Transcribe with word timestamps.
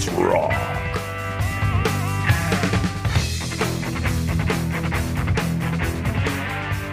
Let's 0.00 0.12
rock. 0.12 0.50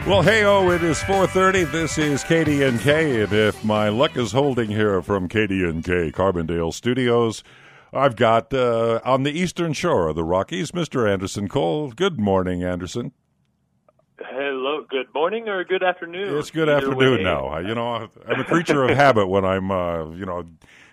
Well, 0.06 0.22
hey, 0.24 0.44
oh, 0.44 0.70
it 0.72 0.84
is 0.84 0.98
4.30. 1.00 1.72
This 1.72 1.98
is 1.98 2.26
KDNK, 2.26 3.24
and 3.24 3.32
if 3.32 3.64
my 3.64 3.88
luck 3.88 4.18
is 4.18 4.34
holding 4.34 4.70
here 4.70 5.02
from 5.02 5.30
KDNK 5.30 6.12
Carbondale 6.12 6.74
Studios, 6.74 7.46
I've 7.94 8.18
got 8.18 8.54
uh, 8.54 9.00
on 9.06 9.24
the 9.24 9.32
eastern 9.32 9.72
shore 9.72 10.10
of 10.10 10.18
the 10.18 10.26
Rockies, 10.26 10.72
Mr. 10.72 11.10
Anderson 11.10 11.48
Cole. 11.48 11.92
Good 11.92 12.20
morning, 12.20 12.62
Anderson. 12.62 13.14
Hello, 14.20 14.86
good 14.90 15.08
morning 15.14 15.48
or 15.48 15.64
good 15.64 15.84
afternoon. 15.84 16.38
It's 16.38 16.52
good 16.52 16.68
Either 16.68 16.90
afternoon 16.90 17.18
way. 17.20 17.24
now. 17.24 17.58
You 17.60 17.74
know, 17.74 18.10
I'm 18.28 18.40
a 18.42 18.44
creature 18.44 18.84
of 18.84 18.90
habit 18.98 19.28
when 19.28 19.46
I'm, 19.46 19.72
uh, 19.72 20.10
you 20.10 20.26
know, 20.26 20.44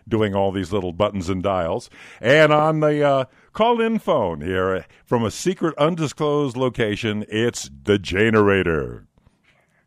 doing 0.09 0.35
all 0.35 0.53
these 0.53 0.73
little 0.73 0.93
buttons 0.93 1.29
and 1.29 1.43
dials. 1.43 1.91
And 2.21 2.53
on 2.53 2.81
the 2.81 3.03
uh, 3.03 3.25
call-in 3.53 3.99
phone 3.99 4.41
here 4.41 4.87
from 5.05 5.25
a 5.25 5.31
secret, 5.31 5.75
undisclosed 5.79 6.57
location, 6.57 7.25
it's 7.29 7.71
the 7.83 7.99
Janerator. 7.99 9.07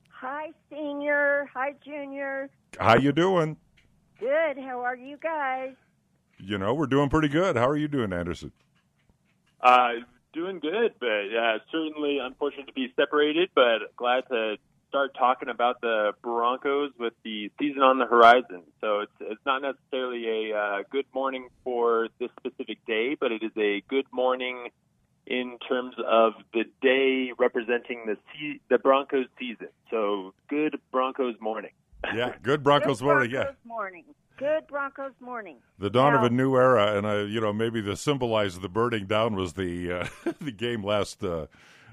Hi, 0.10 0.52
senior. 0.70 1.50
Hi, 1.54 1.74
junior. 1.84 2.50
How 2.80 2.98
you 2.98 3.12
doing? 3.12 3.58
Good. 4.20 4.58
How 4.58 4.82
are 4.82 4.96
you 4.96 5.18
guys? 5.18 5.74
You 6.40 6.58
know, 6.58 6.74
we're 6.74 6.88
doing 6.88 7.10
pretty 7.10 7.30
good. 7.30 7.56
How 7.56 7.68
are 7.68 7.78
you 7.78 7.88
doing, 7.88 8.14
Anderson? 8.14 8.52
Uh, 9.62 9.94
doing 10.34 10.60
good, 10.60 10.94
but 11.00 11.08
uh, 11.08 11.58
certainly 11.72 12.20
unfortunate 12.20 12.68
to 12.68 12.74
be 12.74 12.94
separated, 12.96 13.50
but 13.56 13.96
glad 13.96 14.24
to 14.30 14.58
start 14.98 15.16
talking 15.16 15.50
about 15.50 15.80
the 15.82 16.12
Broncos 16.24 16.90
with 17.00 17.14
the 17.24 17.52
season 17.60 17.84
on 17.84 18.00
the 18.00 18.06
horizon. 18.06 18.64
So 18.82 19.02
it's 19.02 19.12
it's 19.20 19.42
not 19.46 19.62
necessarily 19.62 20.52
a 20.52 20.58
uh, 20.58 20.78
good 20.92 21.06
morning 21.14 21.50
for 21.64 22.08
this 22.20 22.30
specific 22.40 22.80
day, 22.88 23.16
but 23.20 23.32
it 23.32 23.44
is 23.44 23.52
a 23.58 23.84
good 23.90 24.06
morning 24.12 24.70
in 25.28 25.60
terms 25.70 25.94
of 26.08 26.34
the 26.52 26.64
day 26.82 27.32
representing 27.38 28.06
the 28.08 28.16
se- 28.34 28.60
the 28.70 28.80
Broncos 28.80 29.28
season. 29.40 29.68
So 29.92 30.34
good 30.50 30.80
Broncos 30.92 31.36
morning. 31.40 31.72
Yeah, 32.16 32.34
good 32.42 32.64
Broncos 32.64 32.98
Good 33.00 33.06
morning. 33.06 33.32
Broncos 33.32 33.56
Yeah, 33.64 33.68
morning. 33.70 34.04
Good 34.38 34.68
Broncos 34.68 35.14
morning. 35.20 35.58
the 35.78 35.92
dawn 35.92 36.16
of 36.16 36.24
a 36.24 36.30
new 36.32 36.56
era, 36.56 36.98
and 36.98 37.06
uh, 37.06 37.18
you 37.18 37.40
know 37.40 37.54
maybe 37.54 37.82
the 37.82 37.96
symbolize 37.96 38.56
of 38.56 38.64
the 38.64 38.70
burning 38.70 39.06
down 39.06 39.36
was 39.36 39.54
the 39.54 39.92
uh, 39.92 40.08
the 40.42 40.52
game 40.52 40.84
last 40.84 41.24
uh, 41.24 41.46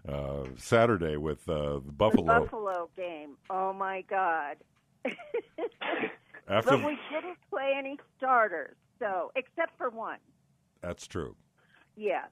uh, 0.09 0.45
Saturday 0.57 1.17
with 1.17 1.49
uh, 1.49 1.75
the 1.75 1.83
The 1.87 1.93
Buffalo. 1.93 2.41
Buffalo 2.41 2.89
game. 2.97 3.37
Oh 3.51 3.73
my 3.73 4.03
God. 4.03 4.57
After 6.49 6.73
but 6.73 6.85
we 6.85 6.99
didn't 7.11 7.39
play 7.51 7.73
any 7.77 7.99
starters, 8.19 8.77
so 8.99 9.33
except 9.35 9.77
for 9.79 9.89
one. 9.89 10.19
that's 10.83 11.07
true. 11.07 11.35
Yeah. 11.97 12.25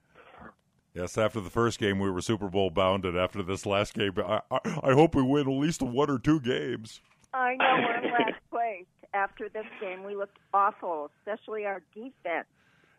Yes, 0.95 1.17
after 1.17 1.41
the 1.41 1.49
first 1.49 1.79
game 1.79 1.99
we 1.99 2.11
were 2.11 2.21
Super 2.21 2.49
Bowl 2.49 2.69
bound, 2.69 3.07
and 3.07 3.17
after 3.17 3.43
this 3.43 3.65
last 3.65 3.95
game, 3.95 4.13
I, 4.19 4.41
I, 4.51 4.59
I 4.83 4.93
hope 4.93 5.15
we 5.15 5.23
win 5.23 5.49
at 5.49 5.59
least 5.59 5.81
one 5.81 6.11
or 6.11 6.19
two 6.19 6.39
games. 6.41 7.01
I 7.33 7.55
know 7.55 7.77
we're 7.79 8.05
in 8.05 8.13
last 8.13 8.41
place. 8.51 8.85
After 9.15 9.49
this 9.49 9.65
game, 9.81 10.05
we 10.05 10.15
looked 10.15 10.37
awful, 10.53 11.11
especially 11.21 11.65
our 11.65 11.83
defense. 11.95 12.47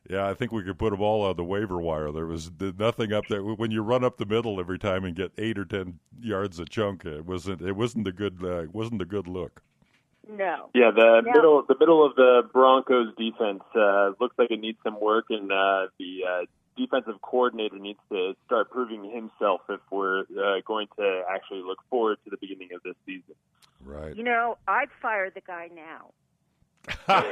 Yeah, 0.10 0.28
I 0.28 0.34
think 0.34 0.52
we 0.52 0.64
could 0.64 0.78
put 0.78 0.92
them 0.92 1.02
all 1.02 1.22
on 1.24 1.38
the 1.38 1.44
waiver 1.46 1.80
wire. 1.80 2.12
There 2.12 2.26
was 2.26 2.52
th- 2.60 2.76
nothing 2.78 3.14
up 3.14 3.24
there. 3.30 3.42
When 3.42 3.72
you 3.72 3.82
run 3.82 4.04
up 4.04 4.18
the 4.18 4.26
middle 4.26 4.60
every 4.60 4.78
time 4.78 5.06
and 5.06 5.16
get 5.16 5.32
eight 5.38 5.58
or 5.58 5.64
ten 5.66 6.00
yards 6.22 6.60
a 6.60 6.66
chunk, 6.66 7.06
it 7.06 7.26
wasn't. 7.26 7.62
It 7.62 7.74
wasn't 7.78 8.08
a 8.08 8.12
good. 8.12 8.40
Uh, 8.44 8.64
it 8.64 8.74
wasn't 8.74 9.02
a 9.02 9.06
good 9.06 9.28
look. 9.28 9.62
No. 10.30 10.70
Yeah, 10.74 10.92
the 10.92 11.22
Yeah. 11.26 11.32
middle 11.34 11.64
the 11.68 11.76
middle 11.80 12.06
of 12.06 12.16
the 12.16 12.48
Broncos 12.52 13.14
defense 13.18 13.64
uh, 13.76 14.12
looks 14.20 14.38
like 14.38 14.52
it 14.52 14.60
needs 14.60 14.78
some 14.84 15.00
work, 15.00 15.26
and 15.30 15.52
uh, 15.52 15.88
the 16.00 16.24
uh, 16.30 16.46
defensive 16.76 17.22
coordinator 17.22 17.78
needs 17.78 18.00
to 18.12 18.34
start 18.46 18.72
proving 18.72 19.10
himself 19.10 19.62
if 19.70 19.80
we're 19.90 20.22
uh, 20.22 20.60
going 20.66 20.88
to 20.98 21.24
actually 21.30 21.62
look 21.62 21.80
forward 21.90 22.18
to 22.26 22.30
the 22.30 22.38
beginning 22.38 22.70
of 22.76 22.82
this 22.84 22.96
season. 23.06 23.36
Right. 23.86 24.16
You 24.16 24.24
know, 24.24 24.58
I'd 24.68 24.90
fire 25.02 25.30
the 25.30 25.42
guy 25.42 25.70
now. 25.74 26.12
well, 27.08 27.24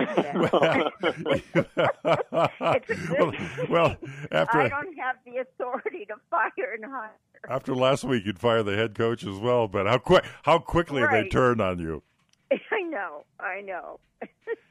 well, 3.69 3.95
after 4.31 4.59
I 4.59 4.69
don't 4.69 4.97
have 4.97 5.15
the 5.25 5.37
authority 5.37 6.05
to 6.05 6.15
fire 6.29 6.73
and 6.73 6.85
hire. 6.85 7.11
after 7.47 7.75
last 7.75 8.03
week, 8.03 8.25
you'd 8.25 8.39
fire 8.39 8.63
the 8.63 8.75
head 8.75 8.95
coach 8.95 9.23
as 9.23 9.37
well. 9.37 9.67
But 9.67 9.87
how 9.87 9.97
quick 9.97 10.25
how 10.43 10.59
quickly 10.59 11.03
they 11.09 11.29
turn 11.29 11.61
on 11.61 11.79
you. 11.79 12.03
I 12.51 12.81
know, 12.81 13.23
I 13.39 13.61
know. 13.61 13.99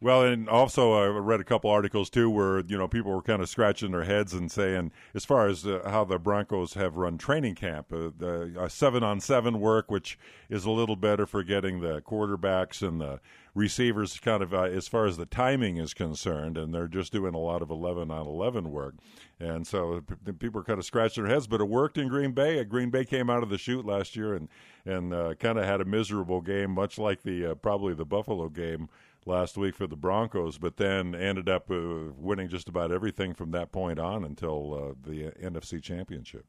Well, 0.00 0.22
and 0.22 0.48
also 0.48 0.92
uh, 0.92 1.06
I 1.06 1.06
read 1.08 1.40
a 1.40 1.44
couple 1.44 1.70
articles 1.70 2.08
too 2.08 2.30
where 2.30 2.60
you 2.60 2.78
know 2.78 2.86
people 2.86 3.10
were 3.10 3.20
kind 3.22 3.42
of 3.42 3.48
scratching 3.48 3.90
their 3.90 4.04
heads 4.04 4.32
and 4.32 4.50
saying, 4.50 4.92
as 5.12 5.24
far 5.24 5.48
as 5.48 5.66
uh, 5.66 5.80
how 5.86 6.04
the 6.04 6.20
Broncos 6.20 6.74
have 6.74 6.96
run 6.96 7.18
training 7.18 7.56
camp, 7.56 7.92
uh, 7.92 8.10
the 8.16 8.54
uh, 8.56 8.68
seven 8.68 9.02
on 9.02 9.18
seven 9.18 9.58
work, 9.58 9.90
which 9.90 10.16
is 10.48 10.64
a 10.64 10.70
little 10.70 10.94
better 10.94 11.26
for 11.26 11.42
getting 11.42 11.80
the 11.80 12.00
quarterbacks 12.00 12.86
and 12.86 13.00
the 13.00 13.18
receivers 13.56 14.20
kind 14.20 14.40
of 14.40 14.54
uh, 14.54 14.62
as 14.62 14.86
far 14.86 15.04
as 15.04 15.16
the 15.16 15.26
timing 15.26 15.78
is 15.78 15.94
concerned, 15.94 16.56
and 16.56 16.72
they're 16.72 16.86
just 16.86 17.12
doing 17.12 17.34
a 17.34 17.38
lot 17.38 17.60
of 17.60 17.68
eleven 17.68 18.08
on 18.08 18.24
eleven 18.24 18.70
work, 18.70 18.94
and 19.40 19.66
so 19.66 20.00
p- 20.24 20.30
people 20.30 20.60
are 20.60 20.64
kind 20.64 20.78
of 20.78 20.84
scratching 20.84 21.24
their 21.24 21.34
heads. 21.34 21.48
But 21.48 21.60
it 21.60 21.68
worked 21.68 21.98
in 21.98 22.06
Green 22.06 22.30
Bay. 22.30 22.60
Uh, 22.60 22.62
Green 22.62 22.90
Bay 22.90 23.04
came 23.04 23.28
out 23.28 23.42
of 23.42 23.48
the 23.48 23.58
chute 23.58 23.84
last 23.84 24.14
year 24.14 24.34
and 24.34 24.48
and 24.86 25.10
kind 25.40 25.58
of 25.58 25.64
had 25.64 25.80
a 25.80 25.84
miserable 25.84 26.40
game, 26.40 26.70
much 26.70 26.98
like 26.98 27.24
the 27.24 27.56
probably 27.60 27.94
the 27.94 28.06
Buffalo 28.06 28.48
game 28.48 28.88
last 29.28 29.56
week 29.56 29.76
for 29.76 29.86
the 29.86 29.96
Broncos, 29.96 30.58
but 30.58 30.78
then 30.78 31.14
ended 31.14 31.48
up 31.48 31.70
uh, 31.70 32.10
winning 32.16 32.48
just 32.48 32.68
about 32.68 32.90
everything 32.90 33.34
from 33.34 33.50
that 33.52 33.70
point 33.70 33.98
on 33.98 34.24
until 34.24 34.74
uh, 34.74 35.08
the 35.08 35.28
uh, 35.28 35.30
NFC 35.50 35.82
Championship. 35.82 36.46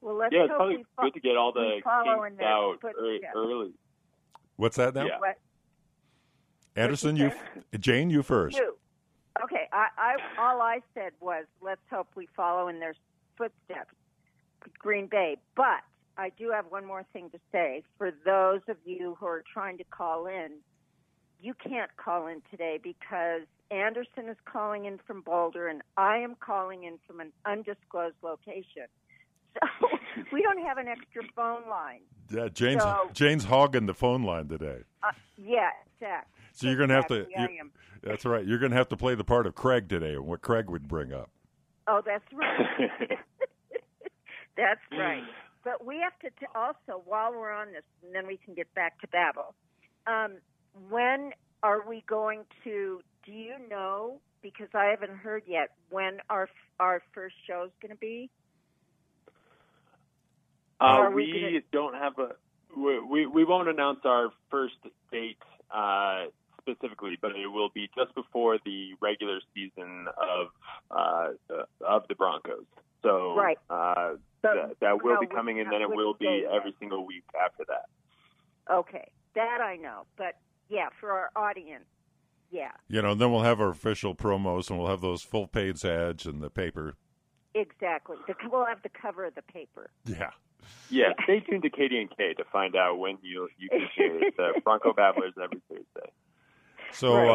Well, 0.00 0.16
let's 0.16 0.32
yeah, 0.32 0.42
it's 0.42 0.50
hope 0.50 0.58
probably 0.58 0.76
we 0.76 0.84
fo- 0.96 1.02
good 1.04 1.14
to 1.14 1.20
get 1.20 1.36
all 1.36 1.52
the 1.52 1.60
we 1.60 1.70
kinks 1.74 2.42
out 2.42 2.78
ear- 2.84 3.20
early. 3.34 3.72
What's 4.56 4.76
that 4.76 4.94
now? 4.94 5.06
Yeah. 5.06 5.18
What 5.18 5.38
Anderson, 6.76 7.16
you, 7.16 7.32
Jane, 7.78 8.10
you 8.10 8.22
first. 8.22 8.56
do? 8.56 8.74
Okay, 9.44 9.68
I, 9.72 9.86
I 9.96 10.16
all 10.38 10.60
I 10.60 10.80
said 10.94 11.12
was 11.20 11.44
let's 11.60 11.80
hope 11.90 12.08
we 12.14 12.28
follow 12.36 12.68
in 12.68 12.80
their 12.80 12.94
footsteps, 13.36 13.94
Green 14.78 15.06
Bay. 15.06 15.36
But 15.56 15.80
I 16.16 16.30
do 16.38 16.50
have 16.50 16.66
one 16.68 16.84
more 16.84 17.04
thing 17.12 17.30
to 17.30 17.38
say 17.50 17.82
for 17.98 18.10
those 18.24 18.60
of 18.68 18.76
you 18.84 19.16
who 19.18 19.26
are 19.26 19.44
trying 19.52 19.78
to 19.78 19.84
call 19.84 20.26
in. 20.26 20.50
You 21.42 21.54
can't 21.54 21.90
call 21.96 22.28
in 22.28 22.40
today 22.50 22.78
because 22.82 23.42
Anderson 23.72 24.28
is 24.28 24.36
calling 24.44 24.84
in 24.84 24.98
from 25.06 25.22
Boulder 25.22 25.66
and 25.68 25.82
I 25.96 26.18
am 26.18 26.36
calling 26.38 26.84
in 26.84 26.98
from 27.06 27.18
an 27.20 27.32
undisclosed 27.44 28.14
location. 28.22 28.86
So 29.54 29.88
we 30.32 30.40
don't 30.40 30.62
have 30.64 30.78
an 30.78 30.86
extra 30.86 31.22
phone 31.34 31.68
line. 31.68 32.00
Yeah, 32.30 32.48
Jane's 32.48 32.82
So- 32.82 33.10
Jane's 33.12 33.44
hogging 33.44 33.86
the 33.86 33.94
phone 33.94 34.22
line 34.22 34.46
today. 34.48 34.82
Uh, 35.02 35.10
yeah, 35.36 35.70
exactly. 35.96 36.40
So 36.52 36.68
you're 36.68 36.78
gonna 36.78 36.94
have 36.94 37.08
to. 37.08 37.26
You- 37.36 37.70
that's 38.02 38.24
right. 38.24 38.44
You're 38.46 38.58
gonna 38.58 38.76
have 38.76 38.88
to 38.90 38.96
play 38.96 39.14
the 39.16 39.24
part 39.24 39.46
of 39.46 39.54
Craig 39.54 39.88
today, 39.88 40.14
and 40.14 40.26
what 40.26 40.42
Craig 40.42 40.70
would 40.70 40.86
bring 40.88 41.12
up. 41.12 41.30
Oh, 41.86 42.02
that's 42.04 42.24
right. 42.32 43.18
that's 44.56 44.80
right. 44.92 45.22
But 45.64 45.84
we 45.84 45.98
have 45.98 46.18
to 46.20 46.30
t- 46.40 46.46
also, 46.54 47.02
while 47.04 47.32
we're 47.32 47.52
on 47.52 47.72
this, 47.72 47.84
and 48.04 48.14
then 48.14 48.26
we 48.26 48.36
can 48.36 48.54
get 48.54 48.72
back 48.74 49.00
to 49.00 49.08
Babble. 49.08 49.54
Um, 50.06 50.38
when 50.88 51.32
are 51.62 51.86
we 51.86 52.04
going 52.06 52.44
to? 52.64 53.00
Do 53.24 53.32
you 53.32 53.54
know? 53.70 54.20
Because 54.42 54.68
I 54.74 54.86
haven't 54.86 55.16
heard 55.16 55.44
yet 55.46 55.70
when 55.90 56.18
our 56.28 56.48
our 56.80 57.02
first 57.12 57.36
show 57.46 57.64
is 57.66 57.72
going 57.80 57.92
to 57.92 57.98
be. 57.98 58.30
Uh, 60.80 61.10
we 61.14 61.26
we 61.26 61.40
gonna- 61.40 61.60
don't 61.70 61.94
have 61.94 62.18
a 62.18 62.34
we, 62.76 62.98
we 63.00 63.26
we 63.26 63.44
won't 63.44 63.68
announce 63.68 64.00
our 64.04 64.30
first 64.50 64.74
date 65.12 65.38
uh, 65.70 66.24
specifically, 66.60 67.16
but 67.20 67.32
it 67.36 67.46
will 67.46 67.68
be 67.68 67.88
just 67.96 68.14
before 68.14 68.58
the 68.64 68.94
regular 69.00 69.38
season 69.54 70.06
of 70.16 70.48
uh, 70.90 71.28
of 71.86 72.02
the 72.08 72.14
Broncos. 72.14 72.64
So 73.02 73.34
Right. 73.36 73.58
uh, 73.68 74.14
But 74.42 74.54
that, 74.54 74.80
that 74.80 75.04
will 75.04 75.14
no, 75.14 75.20
be 75.20 75.26
coming, 75.26 75.60
and 75.60 75.70
then 75.72 75.82
it 75.82 75.88
will 75.90 76.14
be 76.14 76.44
every 76.50 76.74
single 76.78 77.04
week 77.06 77.24
after 77.44 77.64
that. 77.68 77.86
Okay, 78.72 79.10
that 79.34 79.60
I 79.60 79.76
know. 79.76 80.06
But 80.16 80.36
yeah, 80.72 80.88
for 81.00 81.10
our 81.12 81.30
audience, 81.36 81.84
yeah, 82.50 82.72
You 82.88 83.00
know, 83.02 83.14
then 83.14 83.30
we'll 83.32 83.42
have 83.42 83.60
our 83.60 83.70
official 83.70 84.14
promos, 84.14 84.68
and 84.70 84.78
we'll 84.78 84.88
have 84.88 85.00
those 85.00 85.22
full 85.22 85.46
page 85.46 85.84
ads 85.84 86.26
in 86.26 86.40
the 86.40 86.50
paper. 86.50 86.96
exactly. 87.54 88.16
The, 88.26 88.34
we'll 88.50 88.66
have 88.66 88.82
the 88.82 88.88
cover 88.90 89.24
of 89.26 89.34
the 89.34 89.42
paper. 89.42 89.90
Yeah. 90.06 90.30
Yeah, 90.90 91.12
stay 91.24 91.40
tuned 91.40 91.62
to 91.64 91.70
KDNK 91.70 92.36
to 92.36 92.44
find 92.52 92.76
out 92.76 92.98
when 92.98 93.18
you 93.22 93.48
you 93.58 93.68
can 93.68 93.80
hear 93.96 94.18
it. 94.22 94.36
The 94.36 94.60
Bronco 94.64 94.92
Babblers 94.92 95.32
every 95.42 95.60
Thursday. 95.68 96.10
So, 96.92 97.14
Right. 97.14 97.26
uh, 97.28 97.30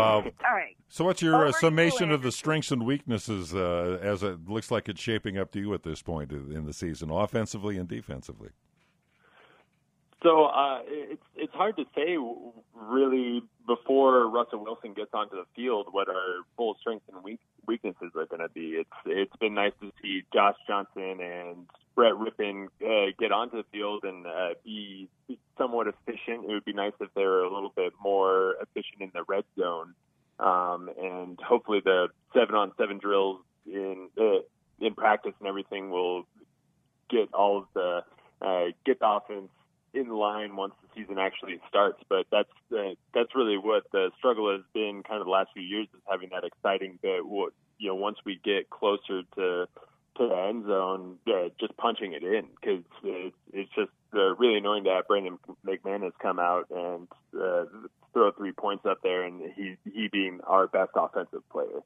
All 0.47 0.53
right. 0.55 0.77
so 0.87 1.03
what's 1.05 1.21
your 1.21 1.47
uh, 1.47 1.51
summation 1.51 2.11
of 2.11 2.21
the 2.21 2.31
strengths 2.31 2.71
and 2.71 2.85
weaknesses 2.85 3.53
uh, 3.55 3.97
as 4.01 4.21
it 4.23 4.47
looks 4.47 4.69
like 4.71 4.87
it's 4.87 5.01
shaping 5.01 5.37
up 5.37 5.51
to 5.53 5.59
you 5.59 5.73
at 5.73 5.83
this 5.83 6.01
point 6.03 6.31
in 6.31 6.65
the 6.65 6.73
season, 6.73 7.09
offensively 7.11 7.77
and 7.77 7.89
defensively? 7.89 8.49
So 10.23 10.45
uh, 10.45 10.79
it's 10.87 11.21
it's 11.35 11.53
hard 11.53 11.77
to 11.77 11.85
say 11.95 12.17
really 12.73 13.43
before 13.67 14.27
Russell 14.27 14.63
Wilson 14.63 14.93
gets 14.93 15.11
onto 15.13 15.35
the 15.35 15.45
field 15.55 15.87
what 15.91 16.09
our 16.09 16.43
full 16.55 16.75
strengths 16.79 17.05
and 17.13 17.23
weak, 17.23 17.39
weaknesses 17.67 18.11
are 18.15 18.25
going 18.25 18.41
to 18.41 18.49
be. 18.49 18.79
It's 18.79 18.89
it's 19.05 19.35
been 19.35 19.53
nice 19.53 19.73
to 19.81 19.91
see 20.01 20.23
Josh 20.33 20.55
Johnson 20.67 21.19
and 21.21 21.67
Brett 21.93 22.13
Rypien 22.13 22.67
uh, 22.81 23.11
get 23.19 23.31
onto 23.31 23.57
the 23.57 23.65
field 23.71 24.03
and 24.03 24.25
uh, 24.25 24.49
be 24.63 25.07
somewhat 25.57 25.87
efficient. 25.87 26.45
It 26.45 26.53
would 26.53 26.65
be 26.65 26.73
nice 26.73 26.93
if 26.99 27.09
they 27.13 27.23
were 27.23 27.41
a 27.41 27.53
little 27.53 27.73
bit 27.75 27.93
more 28.01 28.55
efficient 28.61 29.01
in 29.01 29.11
the 29.13 29.23
red 29.27 29.43
zone, 29.59 29.93
um, 30.39 30.89
and 30.99 31.39
hopefully 31.39 31.81
the 31.83 32.07
seven 32.33 32.55
on 32.55 32.71
seven 32.77 32.97
drills 32.97 33.41
in 33.67 34.09
uh, 34.19 34.39
in 34.79 34.95
practice 34.95 35.33
and 35.39 35.47
everything 35.47 35.91
will 35.91 36.25
get 37.07 37.31
all 37.35 37.59
of 37.59 37.65
the 37.75 38.01
uh, 38.41 38.65
get 38.83 38.99
the 38.99 39.07
offense 39.07 39.49
in 39.93 40.09
line 40.09 40.55
once 40.55 40.73
the 40.81 41.01
season 41.01 41.17
actually 41.17 41.59
starts. 41.67 42.01
But 42.09 42.27
that's 42.31 42.49
uh, 42.71 42.95
that's 43.13 43.35
really 43.35 43.57
what 43.57 43.83
the 43.91 44.11
struggle 44.17 44.51
has 44.51 44.61
been 44.73 45.03
kind 45.03 45.19
of 45.19 45.25
the 45.25 45.31
last 45.31 45.49
few 45.53 45.63
years 45.63 45.87
is 45.93 46.01
having 46.09 46.29
that 46.29 46.43
exciting 46.43 46.99
bit. 47.01 47.21
You 47.79 47.89
know, 47.89 47.95
once 47.95 48.17
we 48.25 48.39
get 48.43 48.69
closer 48.69 49.23
to 49.35 49.67
to 50.17 50.27
the 50.27 50.35
end 50.35 50.65
zone, 50.65 51.17
uh, 51.27 51.49
just 51.59 51.77
punching 51.77 52.13
it 52.13 52.23
in 52.23 52.47
because 52.59 52.83
it's, 53.03 53.35
it's 53.53 53.69
just 53.75 53.91
uh, 54.15 54.35
really 54.35 54.57
annoying 54.57 54.83
to 54.85 54.89
have 54.89 55.07
Brandon 55.07 55.37
McManus 55.65 56.13
come 56.19 56.39
out 56.39 56.67
and 56.71 57.07
uh, 57.39 57.65
throw 58.13 58.31
three 58.31 58.51
points 58.51 58.85
up 58.85 58.99
there, 59.03 59.23
and 59.23 59.41
he 59.55 59.75
he 59.91 60.07
being 60.07 60.39
our 60.45 60.67
best 60.67 60.91
offensive 60.95 61.47
player. 61.49 61.81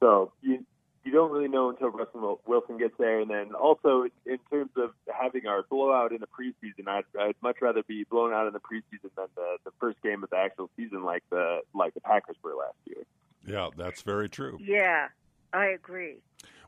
So 0.00 0.32
you 0.42 0.64
you 1.08 1.14
don't 1.14 1.30
really 1.30 1.48
know 1.48 1.70
until 1.70 1.88
Russell 1.88 2.38
Wilson 2.46 2.76
gets 2.76 2.92
there. 2.98 3.20
And 3.20 3.30
then 3.30 3.54
also 3.54 4.04
in 4.26 4.38
terms 4.50 4.70
of 4.76 4.90
having 5.10 5.46
our 5.46 5.64
blowout 5.70 6.12
in 6.12 6.18
the 6.20 6.26
preseason, 6.26 6.86
I'd, 6.86 7.04
I'd 7.18 7.34
much 7.42 7.56
rather 7.62 7.82
be 7.82 8.04
blown 8.04 8.34
out 8.34 8.46
in 8.46 8.52
the 8.52 8.60
preseason 8.60 9.10
than 9.16 9.28
the, 9.34 9.56
the 9.64 9.70
first 9.80 10.02
game 10.02 10.22
of 10.22 10.28
the 10.28 10.36
actual 10.36 10.68
season, 10.76 11.04
like 11.04 11.22
the 11.30 11.60
like 11.74 11.94
the 11.94 12.02
Packers 12.02 12.36
were 12.42 12.54
last 12.54 12.76
year. 12.84 13.04
Yeah, 13.46 13.68
that's 13.74 14.02
very 14.02 14.28
true. 14.28 14.58
Yeah, 14.60 15.08
I 15.54 15.66
agree. 15.68 16.16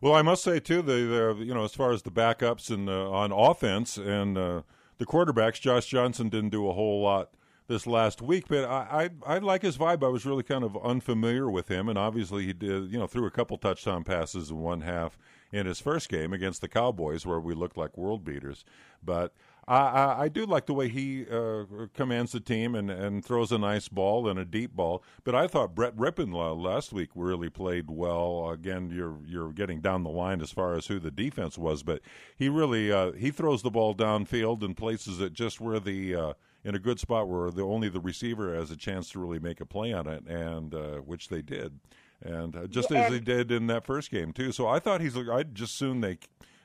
Well, 0.00 0.14
I 0.14 0.22
must 0.22 0.42
say 0.42 0.58
too, 0.58 0.80
the, 0.80 1.36
the 1.36 1.44
you 1.44 1.52
know 1.52 1.64
as 1.64 1.74
far 1.74 1.92
as 1.92 2.02
the 2.02 2.10
backups 2.10 2.70
and 2.70 2.88
uh, 2.88 3.10
on 3.10 3.32
offense 3.32 3.98
and 3.98 4.38
uh, 4.38 4.62
the 4.96 5.04
quarterbacks, 5.04 5.60
Josh 5.60 5.84
Johnson 5.84 6.30
didn't 6.30 6.50
do 6.50 6.66
a 6.66 6.72
whole 6.72 7.02
lot 7.02 7.28
this 7.70 7.86
last 7.86 8.20
week, 8.20 8.46
but 8.48 8.64
I, 8.64 9.10
I, 9.24 9.34
I 9.36 9.38
like 9.38 9.62
his 9.62 9.78
vibe. 9.78 10.02
I 10.02 10.08
was 10.08 10.26
really 10.26 10.42
kind 10.42 10.64
of 10.64 10.76
unfamiliar 10.84 11.48
with 11.48 11.68
him, 11.68 11.88
and 11.88 11.96
obviously 11.96 12.44
he 12.44 12.52
did 12.52 12.90
you 12.90 12.98
know 12.98 13.06
threw 13.06 13.26
a 13.26 13.30
couple 13.30 13.56
touchdown 13.56 14.02
passes 14.02 14.50
in 14.50 14.58
one 14.58 14.80
half 14.80 15.16
in 15.52 15.66
his 15.66 15.80
first 15.80 16.08
game 16.08 16.32
against 16.32 16.60
the 16.62 16.68
Cowboys, 16.68 17.24
where 17.24 17.38
we 17.38 17.54
looked 17.54 17.76
like 17.76 17.96
world 17.96 18.24
beaters. 18.24 18.64
But 19.02 19.32
I, 19.68 20.24
I, 20.24 20.28
do 20.28 20.46
like 20.46 20.66
the 20.66 20.74
way 20.74 20.88
he 20.88 21.26
uh, 21.30 21.64
commands 21.94 22.32
the 22.32 22.40
team 22.40 22.74
and, 22.74 22.90
and 22.90 23.24
throws 23.24 23.52
a 23.52 23.58
nice 23.58 23.88
ball 23.88 24.28
and 24.28 24.38
a 24.38 24.44
deep 24.44 24.74
ball. 24.74 25.04
But 25.22 25.34
I 25.34 25.46
thought 25.46 25.74
Brett 25.74 25.96
Rypien 25.96 26.32
last 26.60 26.92
week 26.92 27.10
really 27.14 27.50
played 27.50 27.90
well. 27.90 28.50
Again, 28.50 28.90
you're 28.90 29.18
you're 29.24 29.52
getting 29.52 29.80
down 29.80 30.02
the 30.02 30.10
line 30.10 30.40
as 30.40 30.50
far 30.50 30.74
as 30.74 30.86
who 30.86 30.98
the 30.98 31.10
defense 31.10 31.56
was, 31.56 31.82
but 31.82 32.00
he 32.36 32.48
really 32.48 32.90
uh, 32.90 33.12
he 33.12 33.30
throws 33.30 33.62
the 33.62 33.70
ball 33.70 33.94
downfield 33.94 34.64
and 34.64 34.76
places 34.76 35.20
it 35.20 35.32
just 35.32 35.60
where 35.60 35.78
the 35.78 36.14
uh, 36.14 36.32
in 36.64 36.74
a 36.74 36.78
good 36.78 36.98
spot 37.00 37.28
where 37.28 37.50
the 37.50 37.62
only 37.62 37.88
the 37.88 38.00
receiver 38.00 38.54
has 38.54 38.70
a 38.70 38.76
chance 38.76 39.10
to 39.10 39.18
really 39.18 39.38
make 39.38 39.60
a 39.60 39.66
play 39.66 39.92
on 39.92 40.06
it, 40.06 40.26
and 40.26 40.74
uh, 40.74 40.96
which 40.96 41.28
they 41.28 41.42
did, 41.42 41.78
and 42.22 42.56
uh, 42.56 42.66
just 42.66 42.90
Yeah, 42.90 43.02
as 43.02 43.10
they 43.10 43.20
did 43.20 43.50
in 43.50 43.66
that 43.68 43.84
first 43.84 44.10
game 44.10 44.32
too. 44.32 44.52
So 44.52 44.66
I 44.66 44.78
thought 44.78 45.00
he's. 45.00 45.16
I'd 45.16 45.54
just 45.54 45.76
soon 45.76 46.00
they 46.00 46.18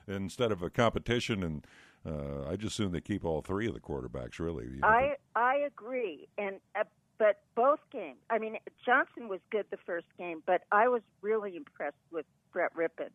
instead 0.08 0.50
of 0.50 0.62
a 0.62 0.70
competition 0.70 1.42
and. 1.42 1.66
Uh, 2.06 2.48
I 2.48 2.56
just 2.56 2.74
assume 2.74 2.92
they 2.92 3.00
keep 3.00 3.24
all 3.24 3.42
three 3.42 3.66
of 3.66 3.74
the 3.74 3.80
quarterbacks. 3.80 4.38
Really, 4.38 4.66
you 4.66 4.80
know, 4.80 4.88
I 4.88 5.16
I 5.34 5.56
agree, 5.66 6.28
and 6.38 6.60
uh, 6.78 6.84
but 7.18 7.40
both 7.54 7.80
games. 7.90 8.18
I 8.30 8.38
mean, 8.38 8.56
Johnson 8.84 9.28
was 9.28 9.40
good 9.50 9.66
the 9.70 9.78
first 9.84 10.06
game, 10.18 10.42
but 10.46 10.62
I 10.70 10.88
was 10.88 11.02
really 11.22 11.56
impressed 11.56 11.96
with 12.12 12.26
Brett 12.52 12.72
Rypien 12.74 13.10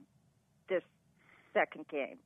this 0.68 0.84
second 1.54 1.88
game. 1.88 2.18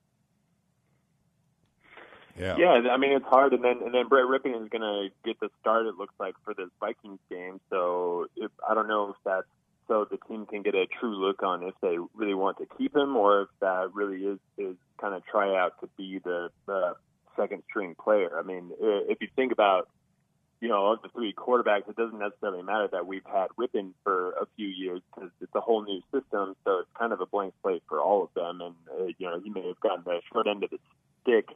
yeah, 2.40 2.56
Yeah, 2.58 2.90
I 2.92 2.98
mean 2.98 3.12
it's 3.12 3.26
hard, 3.26 3.54
and 3.54 3.64
then 3.64 3.82
and 3.84 3.94
then 3.94 4.08
Brett 4.08 4.26
Rypien 4.26 4.64
is 4.64 4.70
going 4.70 4.82
to 4.82 5.10
get 5.24 5.40
the 5.40 5.50
start. 5.62 5.86
It 5.86 5.96
looks 5.96 6.16
like 6.20 6.36
for 6.44 6.54
this 6.54 6.70
Vikings 6.80 7.20
game. 7.30 7.60
So 7.70 8.26
if, 8.36 8.52
I 8.68 8.74
don't 8.74 8.88
know 8.88 9.10
if 9.10 9.16
that's 9.24 9.48
so 9.88 10.06
the 10.10 10.18
team 10.28 10.46
can 10.46 10.64
get 10.64 10.76
a 10.76 10.88
true 11.00 11.16
look 11.16 11.44
on 11.44 11.64
if 11.64 11.76
they 11.82 11.98
really 12.16 12.34
want 12.34 12.58
to 12.58 12.68
keep 12.78 12.96
him, 12.96 13.16
or 13.16 13.44
if 13.44 13.50
that 13.62 13.94
really 13.94 14.24
is 14.24 14.40
is 14.58 14.76
kind 15.00 15.14
of 15.14 15.26
try 15.26 15.56
out 15.56 15.80
to 15.82 15.90
be 15.98 16.20
the, 16.24 16.50
the 16.66 16.94
second 17.36 17.64
string 17.70 17.96
player. 17.96 18.32
I 18.38 18.44
mean, 18.44 18.72
if 18.80 19.20
you 19.22 19.28
think 19.36 19.52
about 19.52 19.90
you 20.62 20.70
know 20.70 20.88
of 20.88 21.02
the 21.02 21.10
three 21.10 21.34
quarterbacks, 21.34 21.90
it 21.90 21.96
doesn't 21.96 22.20
necessarily 22.20 22.64
matter 22.64 22.88
that 22.92 23.06
we've 23.06 23.26
had 23.26 23.48
Rypien 23.60 23.92
for 24.04 24.32
a 24.32 24.48
few 24.56 24.68
years 24.68 25.02
because 25.14 25.30
it's 25.42 25.54
a 25.56 25.62
whole 25.62 25.84
new 25.84 26.02
system. 26.12 26.56
So 26.64 26.80
it's 26.80 26.90
kind 26.98 27.14
of 27.14 27.22
a 27.22 27.26
blank 27.26 27.54
slate 27.62 27.84
for 27.88 28.02
all 28.02 28.24
of 28.24 28.30
them, 28.34 28.62
and 28.62 28.76
uh, 28.92 29.06
you 29.18 29.28
know 29.28 29.40
he 29.40 29.50
may 29.50 29.68
have 29.68 29.80
gotten 29.80 30.04
the 30.04 30.22
short 30.32 30.48
end 30.48 30.64
of 30.64 30.72
the 30.72 30.80
stick 31.22 31.50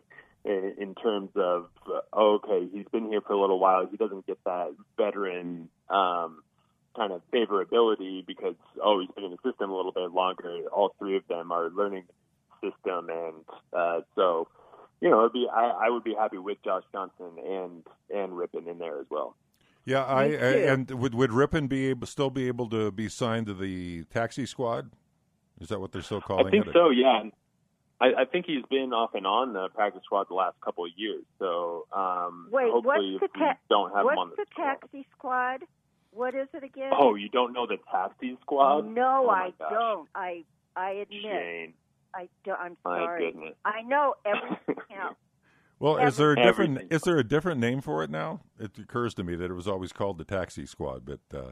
in, 0.45 0.95
terms 1.01 1.29
of 1.35 1.69
uh, 1.87 2.17
okay, 2.17 2.67
he's 2.71 2.85
been 2.91 3.09
here 3.09 3.21
for 3.21 3.33
a 3.33 3.39
little 3.39 3.59
while. 3.59 3.87
He 3.89 3.97
doesn't 3.97 4.25
get 4.25 4.37
that 4.45 4.73
veteran 4.97 5.69
um, 5.89 6.41
kind 6.95 7.13
of 7.13 7.21
favorability 7.33 8.25
because 8.25 8.55
oh, 8.83 8.99
he's 8.99 9.09
been 9.15 9.25
in 9.25 9.31
the 9.31 9.37
system 9.49 9.69
a 9.71 9.75
little 9.75 9.91
bit 9.91 10.11
longer. 10.11 10.61
All 10.71 10.95
three 10.99 11.17
of 11.17 11.27
them 11.27 11.51
are 11.51 11.69
learning 11.69 12.03
the 12.61 12.71
system, 12.71 13.09
and 13.09 13.35
uh, 13.73 14.01
so 14.15 14.47
you 15.01 15.09
know, 15.09 15.19
it'd 15.21 15.33
be 15.33 15.47
I, 15.53 15.85
I 15.85 15.89
would 15.89 16.03
be 16.03 16.13
happy 16.13 16.37
with 16.37 16.57
Josh 16.63 16.83
Johnson 16.91 17.31
and 17.45 17.83
and 18.13 18.31
Rypien 18.33 18.67
in 18.69 18.79
there 18.79 18.99
as 18.99 19.05
well. 19.09 19.35
yeah. 19.85 20.03
I, 20.03 20.23
I 20.23 20.27
and 20.71 20.89
would 20.91 21.13
would 21.15 21.31
Rypien 21.31 21.69
be 21.69 21.87
able 21.87 22.07
still 22.07 22.29
be 22.29 22.47
able 22.47 22.69
to 22.69 22.91
be 22.91 23.07
signed 23.09 23.45
to 23.47 23.53
the 23.53 24.03
taxi 24.05 24.45
squad? 24.45 24.91
Is 25.61 25.69
that 25.69 25.79
what 25.79 25.91
they're 25.91 26.01
still 26.01 26.21
calling 26.21 26.47
I 26.47 26.49
think 26.51 26.67
it? 26.67 26.73
so. 26.73 26.89
Yeah. 26.89 27.23
I, 28.01 28.21
I 28.21 28.25
think 28.25 28.45
he's 28.45 28.63
been 28.69 28.93
off 28.93 29.13
and 29.13 29.27
on 29.27 29.51
the 29.51 29.67
practice 29.75 30.01
squad 30.05 30.27
the 30.29 30.33
last 30.33 30.55
couple 30.61 30.85
of 30.85 30.91
years. 30.95 31.23
So 31.37 31.85
um, 31.91 32.47
Wait, 32.49 32.71
hopefully, 32.71 33.17
what's 33.19 33.23
if 33.25 33.31
the 33.33 33.39
we 33.39 33.45
ta- 33.45 33.57
don't 33.69 33.93
have 33.93 34.07
him 34.07 34.17
on 34.17 34.29
What's 34.29 34.37
the 34.37 34.43
the 34.43 34.45
squad. 34.51 34.63
taxi 34.63 35.05
squad? 35.17 35.63
What 36.11 36.35
is 36.35 36.47
it 36.53 36.63
again? 36.63 36.91
Oh, 36.97 37.15
you 37.15 37.29
don't 37.29 37.53
know 37.53 37.67
the 37.67 37.77
taxi 37.91 38.37
squad? 38.41 38.85
no, 38.85 39.21
Oh, 39.23 39.27
my 39.27 39.33
I 39.33 39.51
gosh. 39.59 39.71
don't. 39.71 40.09
I 40.15 40.43
I 40.75 40.91
admit 40.91 41.21
Jane, 41.23 41.73
I 42.13 42.27
don't. 42.45 42.59
I'm 42.59 42.77
my 42.85 42.99
sorry. 42.99 43.31
goodness. 43.31 43.55
I 43.65 43.81
know 43.83 44.15
everything 44.25 44.75
else. 45.01 45.15
Well, 45.79 45.97
is 45.97 46.17
there 46.17 46.31
a 46.31 46.35
different 46.35 46.71
Everything. 46.77 46.95
is 46.97 47.01
there 47.03 47.17
a 47.17 47.23
different 47.23 47.61
name 47.61 47.81
for 47.81 48.03
it 48.03 48.09
now? 48.09 48.41
It 48.59 48.77
occurs 48.77 49.13
to 49.15 49.23
me 49.23 49.35
that 49.35 49.49
it 49.49 49.53
was 49.53 49.67
always 49.67 49.93
called 49.93 50.17
the 50.17 50.25
Taxi 50.25 50.65
Squad, 50.65 51.05
but 51.05 51.19
uh, 51.33 51.51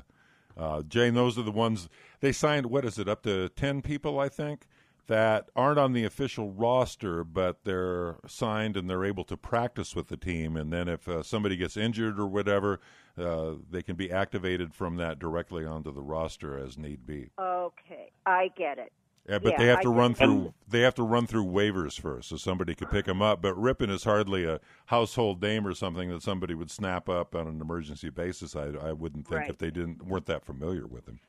uh, 0.59 0.81
Jane, 0.83 1.13
those 1.13 1.37
are 1.37 1.43
the 1.43 1.51
ones 1.51 1.87
they 2.19 2.31
signed. 2.33 2.65
What 2.65 2.83
is 2.83 2.97
it? 2.99 3.07
Up 3.07 3.23
to 3.23 3.47
ten 3.49 3.81
people, 3.81 4.19
I 4.19 4.27
think, 4.27 4.67
that 5.07 5.49
aren't 5.55 5.79
on 5.79 5.93
the 5.93 6.03
official 6.03 6.51
roster, 6.51 7.23
but 7.23 7.63
they're 7.63 8.17
signed 8.27 8.77
and 8.77 8.89
they're 8.89 9.05
able 9.05 9.23
to 9.25 9.37
practice 9.37 9.95
with 9.95 10.07
the 10.07 10.17
team. 10.17 10.55
And 10.57 10.71
then 10.71 10.87
if 10.87 11.07
uh, 11.07 11.23
somebody 11.23 11.55
gets 11.57 11.77
injured 11.77 12.19
or 12.19 12.27
whatever, 12.27 12.79
uh, 13.17 13.53
they 13.69 13.81
can 13.81 13.95
be 13.95 14.11
activated 14.11 14.73
from 14.73 14.97
that 14.97 15.17
directly 15.19 15.65
onto 15.65 15.91
the 15.93 16.01
roster 16.01 16.57
as 16.57 16.77
need 16.77 17.05
be. 17.05 17.31
Okay, 17.39 18.11
I 18.25 18.49
get 18.57 18.77
it. 18.77 18.91
Yeah, 19.29 19.39
but 19.39 19.53
Yeah, 19.53 19.57
they 19.57 19.65
have 19.65 19.81
to 19.81 19.89
run 19.89 20.11
it. 20.11 20.17
through. 20.17 20.53
They 20.69 20.81
have 20.81 20.95
to 20.95 21.03
run 21.03 21.27
through 21.27 21.45
waivers 21.47 21.99
first, 21.99 22.29
so 22.29 22.37
somebody 22.37 22.73
could 22.75 22.89
pick 22.89 23.05
them 23.05 23.21
up. 23.21 23.41
But 23.41 23.55
Rypien 23.55 23.89
is 23.89 24.05
hardly 24.05 24.45
a 24.45 24.61
household 24.85 25.41
name 25.41 25.67
or 25.67 25.73
something 25.73 26.09
that 26.11 26.21
somebody 26.21 26.53
would 26.53 26.71
snap 26.71 27.09
up 27.09 27.35
on 27.35 27.45
an 27.47 27.59
emergency 27.59 28.09
basis. 28.09 28.55
I, 28.55 28.67
I 28.81 28.93
wouldn't 28.93 29.27
think 29.27 29.41
Right. 29.41 29.49
if 29.49 29.57
they 29.57 29.69
didn't 29.69 30.05
weren't 30.05 30.27
that 30.27 30.45
familiar 30.45 30.87
with 30.87 31.07
him. 31.07 31.19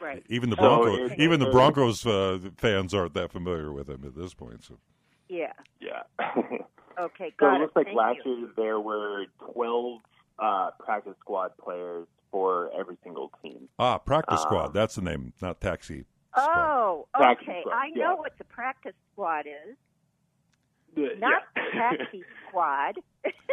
Right. 0.00 0.24
Even 0.28 0.50
the 0.50 0.56
Broncos, 0.56 1.10
it- 1.12 1.20
even 1.20 1.40
the 1.40 1.50
Broncos 1.50 2.06
uh, 2.06 2.38
fans 2.56 2.94
aren't 2.94 3.14
that 3.14 3.30
familiar 3.32 3.72
with 3.72 3.88
him 3.88 4.02
at 4.06 4.14
this 4.16 4.32
point. 4.34 4.64
So 4.64 4.78
Yeah. 5.28 5.52
Yeah. 5.80 6.02
Okay. 6.98 7.30
so 7.40 7.46
Got 7.46 7.54
it 7.54 7.56
it. 7.56 7.60
looks 7.62 7.76
like 7.76 7.86
Thank 7.86 7.96
last 7.96 8.18
you. 8.26 8.36
year 8.36 8.48
there 8.56 8.80
were 8.80 9.24
12 9.52 10.00
uh, 10.38 10.70
practice 10.78 11.14
squad 11.20 11.52
players 11.56 12.06
for 12.30 12.70
every 12.78 12.96
single 13.02 13.30
team. 13.42 13.68
ah, 13.78 13.96
practice 13.98 14.40
Um, 14.40 14.46
squad. 14.46 14.74
That's 14.74 14.96
the 14.96 15.02
name, 15.02 15.32
not 15.40 15.60
taxi. 15.60 16.04
Oh, 16.36 17.06
Practice 17.14 17.48
okay. 17.48 17.60
squad, 17.62 17.74
I 17.74 17.86
yeah. 17.94 18.04
know 18.04 18.16
what 18.16 18.36
the 18.38 18.44
practice 18.44 18.92
squad 19.12 19.46
is. 19.46 19.76
Yeah. 20.96 21.08
Not 21.18 21.42
the 21.54 21.62
taxi 21.72 22.22
squad. 22.48 22.98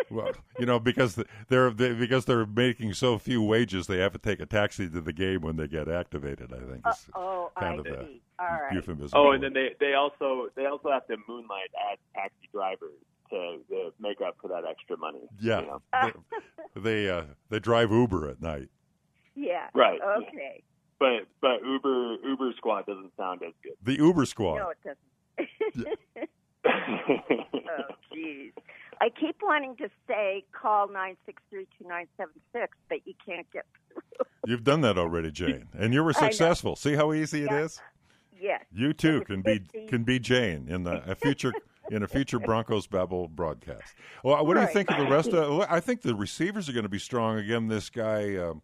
Well, 0.09 0.31
you 0.57 0.65
know, 0.65 0.79
because 0.79 1.21
they're 1.49 1.69
they, 1.69 1.93
because 1.93 2.23
they're 2.25 2.45
making 2.45 2.93
so 2.93 3.17
few 3.17 3.43
wages, 3.43 3.87
they 3.87 3.97
have 3.97 4.13
to 4.13 4.17
take 4.19 4.39
a 4.39 4.45
taxi 4.45 4.89
to 4.89 5.01
the 5.01 5.11
game 5.11 5.41
when 5.41 5.57
they 5.57 5.67
get 5.67 5.89
activated. 5.89 6.53
I 6.53 6.59
think 6.59 6.81
Uh, 6.85 6.91
is 6.91 7.05
oh, 7.13 7.51
I 7.57 7.59
kind 7.59 7.79
of 7.81 7.85
a 7.87 8.05
see. 8.05 8.21
All 8.39 8.47
right. 8.47 8.73
euphemism. 8.73 9.19
Oh, 9.19 9.31
and 9.31 9.43
then 9.43 9.51
they, 9.53 9.75
they 9.79 9.95
also 9.95 10.47
they 10.55 10.65
also 10.65 10.91
have 10.91 11.05
to 11.07 11.17
moonlight 11.27 11.69
as 11.91 11.97
taxi 12.15 12.47
drivers 12.53 12.93
to, 13.31 13.57
to 13.69 13.93
make 13.99 14.21
up 14.21 14.37
for 14.41 14.47
that 14.47 14.63
extra 14.63 14.95
money. 14.97 15.27
Yeah, 15.41 15.59
you 15.61 15.67
know? 15.67 15.81
they 16.75 16.81
they, 16.81 17.09
uh, 17.09 17.23
they 17.49 17.59
drive 17.59 17.91
Uber 17.91 18.29
at 18.29 18.41
night. 18.41 18.69
Yeah. 19.35 19.67
Right. 19.73 19.99
Okay. 20.01 20.63
But 20.99 21.27
but 21.41 21.61
Uber 21.65 22.15
Uber 22.23 22.53
Squad 22.55 22.85
doesn't 22.85 23.11
sound 23.17 23.41
as 23.43 23.53
good. 23.61 23.73
The 23.83 23.95
Uber 23.95 24.25
Squad. 24.25 24.55
No, 24.55 24.69
it 24.69 24.77
doesn't. 24.83 25.97
oh, 26.65 27.95
jeez. 28.15 28.51
I 29.01 29.09
keep 29.09 29.37
wanting 29.41 29.75
to 29.77 29.89
say 30.07 30.43
call 30.51 30.87
nine 30.89 31.17
six 31.25 31.41
three 31.49 31.67
two 31.77 31.87
nine 31.87 32.07
seven 32.17 32.33
six, 32.53 32.77
but 32.89 32.99
you 33.05 33.13
can't 33.25 33.49
get 33.51 33.65
through. 33.91 34.01
You've 34.45 34.63
done 34.63 34.81
that 34.81 34.97
already, 34.97 35.31
Jane, 35.41 35.67
and 35.73 35.93
you 35.93 36.03
were 36.03 36.13
successful. 36.13 36.75
See 36.75 36.93
how 36.95 37.13
easy 37.13 37.43
it 37.43 37.51
Yeah. 37.51 37.63
is. 37.63 37.81
Yes. 38.39 38.63
You 38.71 38.93
too 38.93 39.21
can 39.21 39.41
be 39.41 39.61
can 39.87 40.03
be 40.03 40.19
Jane 40.19 40.67
in 40.69 40.83
the 40.83 41.03
a 41.09 41.15
future 41.15 41.53
in 41.91 42.03
a 42.03 42.07
future 42.07 42.37
Broncos 42.39 42.85
Babble 42.85 43.27
broadcast. 43.29 43.95
Well, 44.23 44.45
what 44.45 44.53
do 44.55 44.61
you 44.61 44.67
think 44.67 44.91
of 44.91 44.97
the 44.97 45.07
rest 45.07 45.29
of? 45.29 45.61
I 45.69 45.79
think 45.79 46.01
the 46.01 46.13
receivers 46.15 46.69
are 46.69 46.73
going 46.73 46.83
to 46.83 46.89
be 46.89 46.99
strong 46.99 47.37
again. 47.39 47.67
This 47.67 47.89
guy, 47.89 48.35
um, 48.35 48.61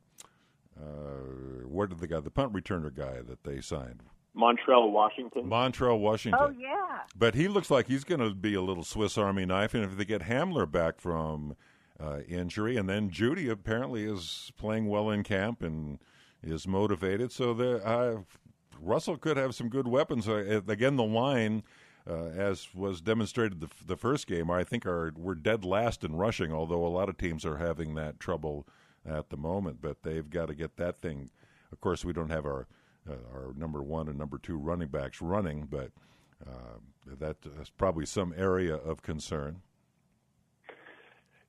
uh, 0.79 1.65
what 1.67 1.89
did 1.89 1.99
the 1.99 2.07
guy, 2.07 2.19
the 2.19 2.29
punt 2.29 2.53
returner 2.53 2.93
guy 2.93 3.21
that 3.27 3.43
they 3.43 3.61
signed, 3.61 4.03
Montrell, 4.35 4.91
Washington. 4.91 5.43
Montrell, 5.43 5.99
Washington. 5.99 6.39
Oh 6.41 6.53
yeah. 6.57 7.01
But 7.15 7.35
he 7.35 7.47
looks 7.47 7.69
like 7.69 7.87
he's 7.87 8.03
going 8.03 8.21
to 8.21 8.33
be 8.33 8.55
a 8.55 8.61
little 8.61 8.83
Swiss 8.83 9.17
Army 9.17 9.45
knife, 9.45 9.73
and 9.73 9.83
if 9.83 9.95
they 9.97 10.05
get 10.05 10.23
Hamler 10.23 10.69
back 10.69 10.99
from 10.99 11.55
uh, 11.99 12.19
injury, 12.27 12.75
and 12.75 12.89
then 12.89 13.09
Jeudy 13.09 13.49
apparently 13.49 14.03
is 14.05 14.51
playing 14.57 14.87
well 14.87 15.09
in 15.09 15.23
camp 15.23 15.61
and 15.61 15.99
is 16.41 16.67
motivated, 16.67 17.31
so 17.31 17.53
the 17.53 17.85
uh, 17.85 18.21
Russell 18.81 19.17
could 19.17 19.37
have 19.37 19.53
some 19.55 19.69
good 19.69 19.87
weapons. 19.87 20.27
Uh, 20.27 20.61
again, 20.67 20.95
the 20.95 21.03
line. 21.03 21.63
Uh, 22.05 22.25
as 22.35 22.67
was 22.75 22.99
demonstrated 22.99 23.61
the, 23.61 23.69
the 23.87 23.95
first 23.95 24.27
game, 24.27 24.51
I 24.51 24.65
think 24.65 24.85
are 24.85 25.13
we're 25.15 25.35
dead 25.35 25.63
last 25.63 26.03
in 26.03 26.17
rushing. 26.17 26.51
Although 26.51 26.85
a 26.85 26.89
lot 26.89 27.07
of 27.07 27.15
teams 27.15 27.45
are 27.45 27.59
having 27.59 27.95
that 27.95 28.19
trouble 28.19 28.67
at 29.05 29.29
the 29.29 29.37
moment, 29.37 29.77
but 29.81 30.03
they've 30.03 30.29
got 30.29 30.47
to 30.47 30.53
get 30.53 30.75
that 30.75 30.97
thing. 30.97 31.29
Of 31.71 31.79
course, 31.79 32.03
we 32.03 32.11
don't 32.11 32.29
have 32.29 32.45
our 32.45 32.67
uh, 33.09 33.13
our 33.33 33.53
number 33.55 33.81
one 33.81 34.07
and 34.07 34.17
number 34.17 34.37
two 34.37 34.57
running 34.57 34.87
backs 34.87 35.21
running, 35.21 35.67
but 35.69 35.91
uh, 36.45 36.77
that 37.19 37.37
is 37.61 37.69
probably 37.69 38.05
some 38.05 38.33
area 38.37 38.75
of 38.75 39.01
concern. 39.01 39.61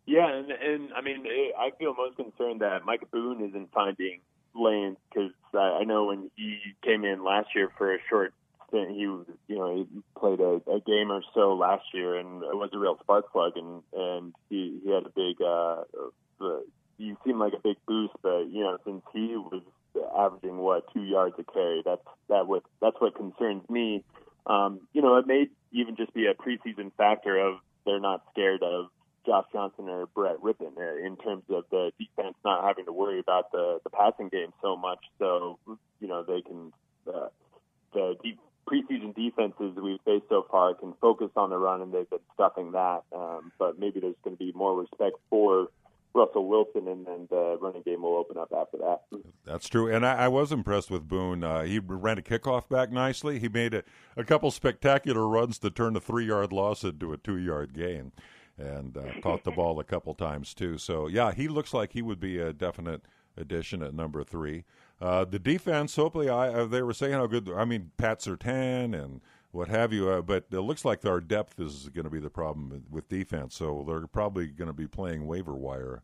Yeah, 0.07 0.29
and 0.29 0.51
and 0.51 0.93
I 0.95 1.01
mean, 1.01 1.25
eh, 1.27 1.53
I 1.59 1.71
feel 1.79 1.95
most 1.95 2.17
concerned 2.17 2.61
that 2.61 2.85
Mike 2.85 3.11
Boone 3.11 3.43
isn't 3.49 3.73
finding 3.73 4.21
lanes 4.55 4.99
because 5.09 5.33
I, 5.55 5.81
I 5.81 5.85
know 5.85 6.05
when 6.05 6.31
he 6.37 6.59
came 6.83 7.05
in 7.05 7.25
last 7.25 7.49
year 7.55 7.71
for 7.79 7.95
a 7.95 7.99
short 8.09 8.35
stint, 8.69 8.91
he 8.91 9.01
you 9.03 9.27
know 9.49 9.77
he 9.77 9.87
played 10.19 10.41
a, 10.41 10.61
a 10.71 10.81
game 10.81 11.11
or 11.11 11.23
so 11.33 11.55
last 11.55 11.85
year 11.93 12.17
and 12.17 12.43
it 12.43 12.55
was 12.55 12.71
a 12.73 12.79
real 12.79 12.99
spark 13.03 13.33
plug 13.33 13.53
and 13.57 13.83
and 13.93 14.35
he 14.51 14.79
he 14.85 14.93
had 14.93 15.05
a 15.05 15.11
big 15.11 15.41
uh, 15.41 15.85
uh 16.41 16.61
he 16.99 17.15
seemed 17.25 17.39
like 17.39 17.55
a 17.55 17.63
big 17.63 17.77
boost, 17.87 18.15
but 18.23 18.45
you 18.45 18.63
know 18.63 18.79
since 18.85 19.03
he 19.13 19.37
was 19.37 19.63
averaging 20.17 20.59
what 20.59 20.93
two 20.93 21.03
yards 21.03 21.37
a 21.39 21.45
carry, 21.45 21.83
that's 21.85 22.03
that 22.29 22.47
what 22.47 22.63
that's 22.81 22.97
what 23.01 23.15
concerns 23.15 23.69
me. 23.69 24.05
Um, 24.47 24.81
you 24.93 25.03
know, 25.03 25.17
it 25.17 25.27
may 25.27 25.49
even 25.73 25.97
just 25.97 26.13
be 26.15 26.27
a 26.27 26.35
preseason 26.35 26.93
factor 26.97 27.39
of 27.39 27.57
they're 27.87 28.01
not 28.01 28.23
scared 28.33 28.63
of 28.63 28.87
Josh 29.27 29.47
Johnson 29.53 29.89
or 29.89 30.07
Brett 30.07 30.37
Rypien 30.39 30.77
uh, 30.77 31.07
in 31.07 31.17
terms 31.17 31.45
of 31.49 31.65
the 31.71 31.93
defense 31.99 32.37
not 32.45 32.65
having 32.65 32.85
to 32.87 32.93
worry 32.93 33.19
about 33.19 33.53
the 33.53 33.81
the 33.85 33.91
passing 33.91 34.29
game 34.29 34.53
so 34.63 34.77
much. 34.77 35.01
So 35.19 35.59
you 36.01 36.09
know 36.09 36.23
they 36.23 36.43
can 36.43 36.73
uh, 37.07 37.29
the 37.93 38.17
deep 38.23 38.39
preseason 38.67 39.15
defenses 39.15 39.77
we've 39.83 40.01
faced 40.05 40.25
so 40.29 40.47
far 40.51 40.75
can 40.75 40.95
focus 41.01 41.31
on 41.37 41.51
the 41.51 41.59
run 41.59 41.83
and 41.83 41.93
they've 41.93 42.09
been 42.09 42.19
stuffing 42.35 42.73
that. 42.73 43.03
Um, 43.15 43.53
but 43.59 43.79
maybe 43.79 44.01
there's 44.01 44.15
going 44.25 44.37
to 44.37 44.43
be 44.43 44.53
more 44.53 44.79
respect 44.79 45.17
for 45.31 45.69
Russell 46.15 46.47
Wilson 46.47 46.87
and 46.89 47.05
then 47.07 47.27
the 47.29 47.59
running 47.61 47.83
game 47.83 48.03
will 48.03 48.17
open 48.17 48.39
up 48.39 48.53
after 48.57 48.79
that. 48.79 49.03
That's 49.45 49.69
true, 49.69 49.93
and 49.93 50.07
I, 50.07 50.25
I 50.25 50.29
was 50.29 50.53
impressed 50.53 50.91
with 50.91 51.09
Boone. 51.09 51.43
Uh, 51.43 51.63
he 51.65 51.81
ran 51.81 52.19
a 52.19 52.23
kickoff 52.23 52.69
back 52.69 52.93
nicely. 52.93 53.39
He 53.39 53.49
made 53.49 53.75
a, 53.75 53.83
a 54.17 54.25
couple 54.25 54.51
spectacular 54.51 55.27
runs 55.27 55.59
to 55.59 55.71
turn 55.71 55.97
a 55.97 56.01
three-yard 56.01 56.53
loss 56.53 56.85
into 56.85 57.13
a 57.13 57.17
two-yard 57.17 57.75
gain, 57.75 58.13
and 58.57 58.97
uh, 58.97 59.03
caught 59.23 59.45
the 59.45 59.51
ball 59.51 59.81
a 59.81 59.85
couple 59.85 60.15
times 60.15 60.55
too. 60.55 60.79
So 60.79 61.09
yeah, 61.09 61.33
he 61.33 61.49
looks 61.49 61.75
like 61.75 61.93
he 61.93 62.03
would 62.03 62.21
be 62.21 62.39
a 62.39 62.53
definite 62.53 63.03
addition 63.37 63.83
at 63.83 63.93
number 63.93 64.23
three. 64.23 64.65
Uh, 65.01 65.25
the 65.25 65.41
defense, 65.41 65.97
hopefully, 65.97 66.29
I 66.29 66.49
uh, 66.49 66.67
they 66.67 66.83
were 66.83 66.95
saying 66.95 67.15
how 67.15 67.27
good. 67.27 67.51
I 67.55 67.65
mean, 67.65 67.91
Pat 67.97 68.21
Surtain 68.21 68.95
and 68.95 69.21
what 69.55 69.69
have 69.69 69.93
you, 69.93 70.11
uh, 70.11 70.21
but 70.21 70.47
it 70.51 70.61
looks 70.61 70.85
like 70.85 71.07
our 71.07 71.21
depth 71.21 71.61
is 71.61 71.89
going 71.95 72.05
to 72.05 72.11
be 72.11 72.19
the 72.19 72.31
problem 72.31 72.85
with 72.91 73.09
defense. 73.09 73.55
So 73.55 73.85
they're 73.87 74.07
probably 74.09 74.49
going 74.49 74.67
to 74.67 74.75
be 74.75 74.89
playing 74.89 75.27
waiver 75.27 75.55
wire 75.55 76.03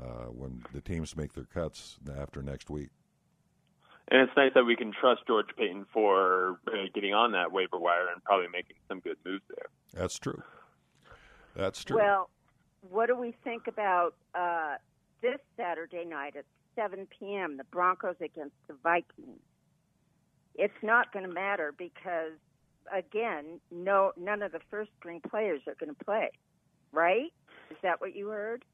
uh, 0.00 0.26
when 0.26 0.62
the 0.72 0.80
teams 0.80 1.16
make 1.16 1.32
their 1.32 1.44
cuts 1.44 1.98
after 2.16 2.42
next 2.42 2.70
week. 2.70 2.90
And 4.08 4.20
it's 4.20 4.32
nice 4.36 4.52
that 4.54 4.64
we 4.64 4.76
can 4.76 4.92
trust 4.92 5.22
George 5.26 5.48
Paton 5.56 5.86
for 5.92 6.60
uh, 6.68 6.70
getting 6.94 7.12
on 7.12 7.32
that 7.32 7.50
waiver 7.50 7.78
wire 7.78 8.08
and 8.12 8.22
probably 8.22 8.48
making 8.52 8.76
some 8.88 9.00
good 9.00 9.16
moves 9.24 9.44
there. 9.48 9.66
That's 9.92 10.18
true. 10.18 10.42
That's 11.56 11.82
true. 11.82 11.96
Well, 11.96 12.30
what 12.88 13.06
do 13.06 13.16
we 13.16 13.34
think 13.42 13.66
about 13.66 14.14
uh, 14.34 14.76
this 15.22 15.38
Saturday 15.56 16.04
night 16.04 16.36
at 16.36 16.44
7 16.76 17.08
p.m. 17.18 17.56
the 17.56 17.64
Broncos 17.64 18.16
against 18.20 18.54
the 18.68 18.74
Vikings? 18.82 19.40
It's 20.54 20.82
not 20.82 21.12
going 21.12 21.26
to 21.26 21.32
matter 21.32 21.74
because 21.76 22.32
again, 22.92 23.60
no 23.70 24.12
none 24.16 24.42
of 24.42 24.52
the 24.52 24.60
first 24.70 24.90
string 24.98 25.20
players 25.28 25.60
are 25.66 25.74
going 25.78 25.94
to 25.94 26.04
play, 26.04 26.30
right? 26.92 27.32
Is 27.70 27.76
that 27.82 28.00
what 28.00 28.14
you 28.14 28.28
heard? 28.28 28.64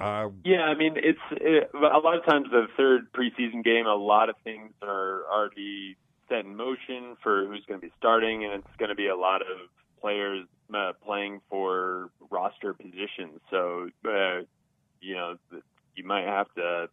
uh, 0.00 0.28
Yeah, 0.44 0.62
I 0.62 0.74
mean, 0.74 0.94
it's 0.96 1.18
it, 1.32 1.70
a 1.74 1.98
lot 1.98 2.16
of 2.16 2.24
times 2.24 2.48
the 2.50 2.66
third 2.76 3.12
preseason 3.12 3.64
game. 3.64 3.86
A 3.86 3.94
lot 3.94 4.28
of 4.28 4.36
things 4.44 4.72
are 4.82 5.24
already 5.32 5.96
set 6.28 6.44
in 6.44 6.56
motion 6.56 7.16
for 7.22 7.46
who's 7.46 7.64
going 7.66 7.80
to 7.80 7.86
be 7.86 7.92
starting, 7.98 8.44
and 8.44 8.54
it's 8.54 8.76
going 8.78 8.88
to 8.88 8.94
be 8.94 9.08
a 9.08 9.16
lot 9.16 9.42
of 9.42 9.68
players 10.00 10.46
uh, 10.74 10.92
playing 11.04 11.40
for 11.48 12.10
roster 12.30 12.74
positions. 12.74 13.40
So, 13.50 13.88
uh, 14.04 14.40
you 15.00 15.14
know, 15.14 15.36
you 15.94 16.04
might 16.04 16.24
have 16.24 16.52
to 16.54 16.88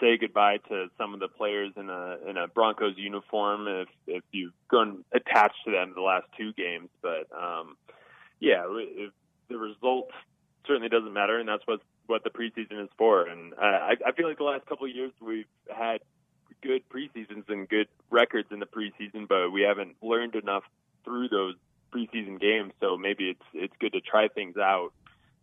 say 0.00 0.16
goodbye 0.18 0.58
to 0.68 0.86
some 0.96 1.14
of 1.14 1.20
the 1.20 1.28
players 1.28 1.72
in 1.76 1.88
a 1.90 2.18
in 2.28 2.36
a 2.36 2.48
Broncos 2.48 2.94
uniform 2.96 3.66
if 3.68 3.88
if 4.06 4.22
you've 4.32 4.52
grown 4.68 5.04
attached 5.12 5.64
to 5.64 5.70
them 5.70 5.92
the 5.94 6.02
last 6.02 6.26
two 6.36 6.52
games. 6.52 6.88
But 7.02 7.28
um, 7.36 7.76
yeah, 8.40 8.64
if 8.68 9.12
the 9.48 9.58
result 9.58 10.10
certainly 10.66 10.88
doesn't 10.88 11.12
matter, 11.12 11.38
and 11.38 11.48
that's 11.48 11.66
what 11.66 11.80
what 12.06 12.24
the 12.24 12.30
preseason 12.30 12.82
is 12.82 12.88
for. 12.96 13.26
And 13.26 13.54
I, 13.60 13.96
I 14.06 14.12
feel 14.12 14.28
like 14.28 14.38
the 14.38 14.44
last 14.44 14.66
couple 14.66 14.86
of 14.86 14.94
years 14.94 15.12
we've 15.20 15.44
had 15.68 16.00
good 16.62 16.82
preseasons 16.88 17.48
and 17.48 17.68
good 17.68 17.88
records 18.10 18.48
in 18.50 18.58
the 18.58 18.66
preseason, 18.66 19.28
but 19.28 19.50
we 19.50 19.62
haven't 19.62 19.96
learned 20.02 20.34
enough 20.34 20.64
through 21.04 21.28
those 21.28 21.54
preseason 21.92 22.40
games. 22.40 22.72
So 22.80 22.96
maybe 22.96 23.30
it's 23.30 23.44
it's 23.54 23.74
good 23.78 23.92
to 23.92 24.00
try 24.00 24.28
things 24.28 24.56
out 24.56 24.92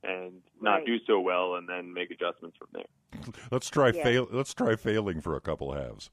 and 0.07 0.41
not 0.61 0.75
Right. 0.77 0.85
do 0.85 0.97
so 1.07 1.19
well, 1.19 1.55
and 1.55 1.67
then 1.67 1.93
make 1.93 2.11
adjustments 2.11 2.57
from 2.57 2.67
there. 2.73 3.23
let's 3.51 3.69
try 3.69 3.89
Yeah. 3.89 4.03
fail. 4.03 4.27
Let's 4.31 4.53
try 4.53 4.75
failing 4.75 5.21
for 5.21 5.35
a 5.35 5.41
couple 5.41 5.71
halves. 5.73 6.09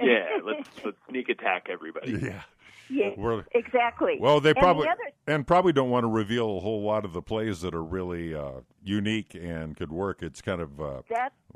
Yeah, 0.00 0.26
let's 0.44 0.68
let's 0.84 0.96
sneak 1.08 1.28
attack 1.28 1.68
everybody. 1.70 2.12
Yeah. 2.12 2.42
Yeah, 2.88 3.10
We're, 3.16 3.44
exactly. 3.52 4.16
well, 4.20 4.38
they 4.40 4.50
And 4.50 4.56
the 4.58 4.60
probably 4.60 4.86
other- 4.86 5.00
and 5.26 5.44
probably 5.44 5.72
don't 5.72 5.90
want 5.90 6.04
to 6.04 6.08
reveal 6.08 6.56
a 6.58 6.60
whole 6.60 6.82
lot 6.82 7.04
of 7.04 7.12
the 7.14 7.20
plays 7.20 7.60
that 7.62 7.74
are 7.74 7.82
really 7.82 8.32
uh, 8.32 8.60
unique 8.84 9.34
and 9.34 9.76
could 9.76 9.90
work. 9.90 10.22
It's 10.22 10.40
kind 10.40 10.60
of 10.60 10.80
uh, 10.80 11.02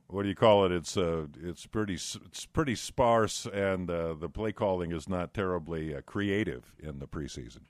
what 0.08 0.24
do 0.24 0.28
you 0.28 0.34
call 0.34 0.64
it? 0.66 0.72
It's 0.72 0.96
uh, 0.96 1.26
it's 1.40 1.66
pretty 1.66 1.94
it's 1.94 2.46
pretty 2.46 2.74
sparse, 2.74 3.46
and 3.46 3.88
uh, 3.88 4.14
the 4.14 4.28
play 4.28 4.50
calling 4.50 4.90
is 4.90 5.08
not 5.08 5.32
terribly 5.32 5.94
uh, 5.94 6.00
creative 6.00 6.74
in 6.80 6.98
the 6.98 7.06
preseason. 7.06 7.60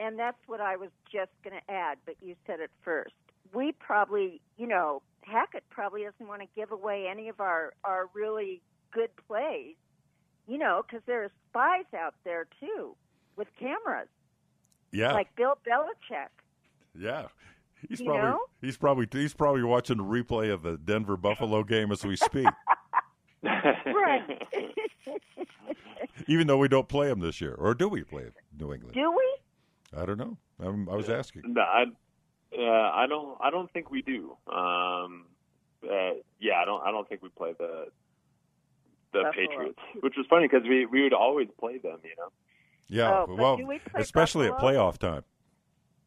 And 0.00 0.18
that's 0.18 0.38
what 0.46 0.60
I 0.60 0.76
was 0.76 0.90
just 1.12 1.30
going 1.44 1.54
to 1.56 1.72
add, 1.72 1.98
but 2.06 2.16
you 2.22 2.34
said 2.46 2.60
it 2.60 2.70
first. 2.82 3.12
We 3.52 3.72
probably, 3.72 4.40
you 4.56 4.66
know, 4.66 5.02
Hackett 5.22 5.64
probably 5.70 6.02
doesn't 6.04 6.26
want 6.26 6.40
to 6.42 6.48
give 6.56 6.72
away 6.72 7.06
any 7.10 7.28
of 7.28 7.40
our 7.40 7.72
our 7.84 8.08
really 8.14 8.62
good 8.92 9.10
plays, 9.28 9.74
you 10.48 10.58
know, 10.58 10.82
because 10.86 11.02
there 11.06 11.22
are 11.24 11.30
spies 11.50 11.84
out 11.96 12.14
there 12.24 12.46
too 12.58 12.96
with 13.36 13.48
cameras, 13.58 14.08
Yeah, 14.92 15.12
like 15.12 15.34
Bill 15.36 15.58
Belichick. 15.66 16.28
yeah. 16.98 17.26
He's 17.88 18.00
You 18.00 18.06
probably 18.06 18.22
know? 18.30 18.40
he's 18.60 18.76
probably 18.76 19.06
he's 19.10 19.32
probably 19.34 19.62
watching 19.62 19.98
a 20.00 20.02
replay 20.02 20.52
of 20.52 20.62
the 20.62 20.76
Denver 20.76 21.16
Buffalo 21.16 21.62
game 21.64 21.90
as 21.92 22.04
we 22.04 22.16
speak. 22.16 22.46
Right. 23.42 24.42
even 26.26 26.46
though 26.46 26.58
we 26.58 26.68
don't 26.68 26.88
play 26.88 27.08
him 27.10 27.20
this 27.20 27.40
year, 27.40 27.54
or 27.54 27.74
do 27.74 27.88
we 27.88 28.02
play 28.02 28.26
New 28.58 28.72
England? 28.72 28.94
Do 28.94 29.10
we? 29.10 29.36
I 29.96 30.04
don't 30.06 30.18
know. 30.18 30.36
I'm, 30.62 30.88
I 30.88 30.94
was 30.96 31.08
asking. 31.08 31.42
No, 31.46 31.60
I, 31.62 31.84
uh, 32.56 32.62
I 32.62 33.06
don't. 33.08 33.36
I 33.40 33.50
don't 33.50 33.70
think 33.72 33.90
we 33.90 34.02
do. 34.02 34.36
Um, 34.52 35.26
uh, 35.84 36.14
yeah, 36.38 36.60
I 36.60 36.64
don't. 36.64 36.82
I 36.82 36.90
don't 36.90 37.08
think 37.08 37.22
we 37.22 37.28
play 37.30 37.54
the 37.58 37.86
the 39.12 39.22
Buffalo. 39.22 39.32
Patriots, 39.32 39.78
which 40.00 40.14
was 40.16 40.26
funny 40.28 40.46
because 40.48 40.66
we 40.68 40.86
we 40.86 41.02
would 41.02 41.12
always 41.12 41.48
play 41.58 41.78
them. 41.78 41.98
You 42.04 42.14
know. 42.18 42.28
Yeah, 42.88 43.24
Oh, 43.28 43.34
well, 43.36 43.56
we 43.56 43.78
play 43.78 44.00
especially 44.02 44.48
at 44.48 44.58
playoff 44.58 44.98
time. 44.98 45.22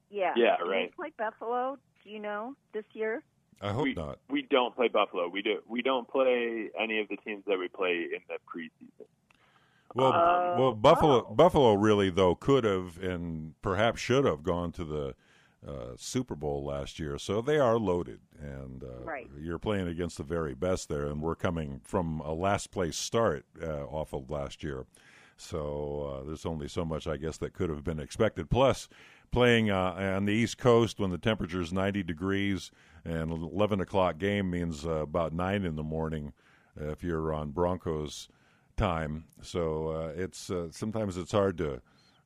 Yeah. 0.09 0.33
Yeah, 0.35 0.57
Do 0.57 0.69
right. 0.69 0.91
We 0.97 1.09
play 1.09 1.13
Buffalo. 1.17 1.77
Do 2.03 2.09
you 2.09 2.19
know 2.19 2.55
this 2.73 2.83
year? 2.93 3.23
I 3.61 3.71
hope 3.71 3.83
we, 3.83 3.93
not. 3.93 4.19
We 4.29 4.41
don't 4.41 4.75
play 4.75 4.89
Buffalo. 4.89 5.29
We 5.29 5.41
do. 5.41 5.59
We 5.67 5.81
don't 5.81 6.07
play 6.07 6.69
any 6.79 6.99
of 6.99 7.07
the 7.07 7.15
teams 7.17 7.43
that 7.47 7.57
we 7.57 7.69
play 7.69 8.07
in 8.13 8.19
the 8.27 8.35
preseason. 8.45 9.07
Well, 9.93 10.13
Oh, 10.13 10.55
well, 10.57 10.73
Buffalo, 10.73 11.23
wow. 11.23 11.33
Buffalo 11.35 11.73
really 11.73 12.09
though 12.09 12.35
could 12.35 12.63
have 12.63 12.97
and 13.01 13.53
perhaps 13.61 13.99
should 14.01 14.25
have 14.25 14.43
gone 14.43 14.71
to 14.73 14.83
the 14.83 15.15
uh, 15.67 15.93
Super 15.97 16.35
Bowl 16.35 16.65
last 16.65 16.99
year, 16.99 17.17
so 17.17 17.41
they 17.41 17.57
are 17.57 17.77
loaded, 17.77 18.19
and 18.37 18.83
uh, 18.83 19.05
Right. 19.05 19.29
you're 19.39 19.57
playing 19.59 19.87
against 19.87 20.17
the 20.17 20.23
very 20.23 20.53
best 20.53 20.89
there, 20.89 21.05
and 21.05 21.21
we're 21.21 21.35
coming 21.35 21.79
from 21.85 22.19
a 22.19 22.33
last 22.33 22.69
place 22.69 22.97
start 22.97 23.45
uh, 23.61 23.85
off 23.85 24.11
of 24.13 24.29
last 24.29 24.61
year, 24.61 24.85
so 25.37 26.19
uh, 26.21 26.27
there's 26.27 26.45
only 26.45 26.67
so 26.67 26.83
much 26.83 27.07
I 27.07 27.15
guess 27.15 27.37
that 27.37 27.53
could 27.53 27.69
have 27.69 27.83
been 27.83 27.99
expected. 27.99 28.49
Plus, 28.49 28.89
playing 29.31 29.71
uh, 29.71 29.93
on 30.17 30.25
the 30.25 30.33
East 30.33 30.57
Coast 30.57 30.99
when 30.99 31.11
the 31.11 31.17
temperature 31.17 31.61
is 31.61 31.71
90 31.71 32.03
degrees 32.03 32.69
and 33.05 33.31
11 33.31 33.79
o'clock 33.79 34.17
game 34.17 34.49
means 34.51 34.85
uh, 34.85 34.91
about 35.01 35.31
nine 35.33 35.63
in 35.63 35.75
the 35.77 35.83
morning 35.83 36.33
uh, 36.79 36.89
if 36.89 37.03
you're 37.03 37.33
on 37.33 37.51
Broncos 37.51 38.27
time. 38.83 39.23
So 39.41 39.87
uh, 39.89 40.11
it's 40.15 40.49
uh, 40.49 40.67
sometimes 40.71 41.15
it's 41.17 41.31
hard 41.31 41.57
to 41.59 41.81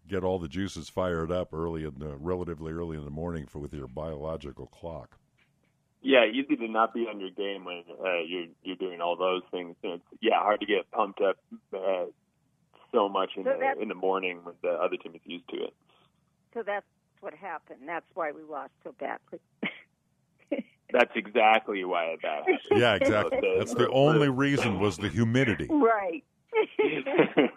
get 0.07 0.23
all 0.23 0.39
the 0.39 0.47
juices 0.47 0.89
fired 0.89 1.31
up 1.31 1.53
early 1.53 1.83
in 1.83 1.99
the 1.99 2.15
relatively 2.17 2.71
early 2.71 2.97
in 2.97 3.05
the 3.05 3.11
morning 3.11 3.45
for 3.45 3.59
with 3.59 3.73
your 3.73 3.87
biological 3.87 4.65
clock. 4.67 5.17
Yeah, 6.01 6.25
easy 6.25 6.55
to 6.55 6.67
not 6.67 6.93
be 6.93 7.01
on 7.01 7.19
your 7.19 7.29
game 7.29 7.65
when 7.65 7.83
uh, 8.03 8.21
you're 8.25 8.47
you're 8.63 8.75
doing 8.75 9.01
all 9.01 9.15
those 9.15 9.43
things. 9.51 9.75
And 9.83 9.93
it's 9.93 10.03
yeah, 10.21 10.39
hard 10.39 10.59
to 10.61 10.65
get 10.65 10.89
pumped 10.91 11.21
up 11.21 11.37
uh, 11.75 12.05
so 12.91 13.07
much 13.07 13.31
in 13.35 13.43
So 13.43 13.55
the 13.59 13.81
in 13.81 13.87
the 13.87 13.95
morning 13.95 14.39
when 14.43 14.55
the 14.63 14.69
other 14.69 14.97
team 14.97 15.13
is 15.13 15.21
used 15.25 15.47
to 15.49 15.57
it. 15.57 15.73
So 16.53 16.63
that's 16.65 16.85
what 17.19 17.33
happened. 17.35 17.81
That's 17.85 18.09
why 18.15 18.31
we 18.31 18.41
lost 18.41 18.71
so 18.83 18.95
badly. 18.99 19.39
That's 20.93 21.11
exactly 21.15 21.83
why 21.83 22.15
that 22.21 22.27
happened. 22.27 22.59
Yeah, 22.71 22.95
exactly. 22.95 23.39
That's 23.57 23.73
the 23.73 23.89
only 23.89 24.29
reason 24.29 24.79
was 24.79 24.97
the 24.97 25.09
humidity. 25.09 25.67
right. 25.69 26.23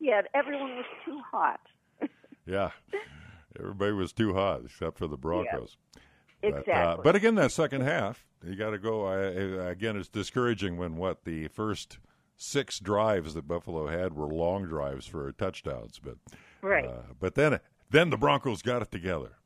yeah, 0.00 0.22
everyone 0.34 0.76
was 0.76 0.84
too 1.04 1.20
hot. 1.30 1.60
Yeah, 2.46 2.70
everybody 3.58 3.92
was 3.92 4.12
too 4.12 4.34
hot 4.34 4.62
except 4.64 4.98
for 4.98 5.06
the 5.06 5.16
Broncos. 5.16 5.76
But, 6.42 6.52
uh, 6.54 6.58
Exactly. 6.58 7.02
but 7.04 7.16
again, 7.16 7.34
that 7.36 7.52
second 7.52 7.80
half, 7.82 8.26
you 8.46 8.54
got 8.54 8.70
to 8.70 8.78
go. 8.78 9.06
I, 9.06 9.16
I- 9.66 9.70
again, 9.70 9.96
it's 9.96 10.08
discouraging 10.08 10.76
when 10.76 10.96
what 10.96 11.24
the 11.24 11.48
first 11.48 11.98
six 12.36 12.78
drives 12.80 13.32
that 13.34 13.48
Buffalo 13.48 13.86
had 13.86 14.12
were 14.14 14.26
long 14.26 14.66
drives 14.66 15.06
for 15.06 15.30
touchdowns. 15.32 15.98
But 16.02 16.16
right. 16.60 16.84
uh, 16.86 17.02
but 17.18 17.34
then 17.34 17.60
then 17.90 18.10
the 18.10 18.18
Broncos 18.18 18.60
got 18.60 18.82
it 18.82 18.90
together. 18.90 19.36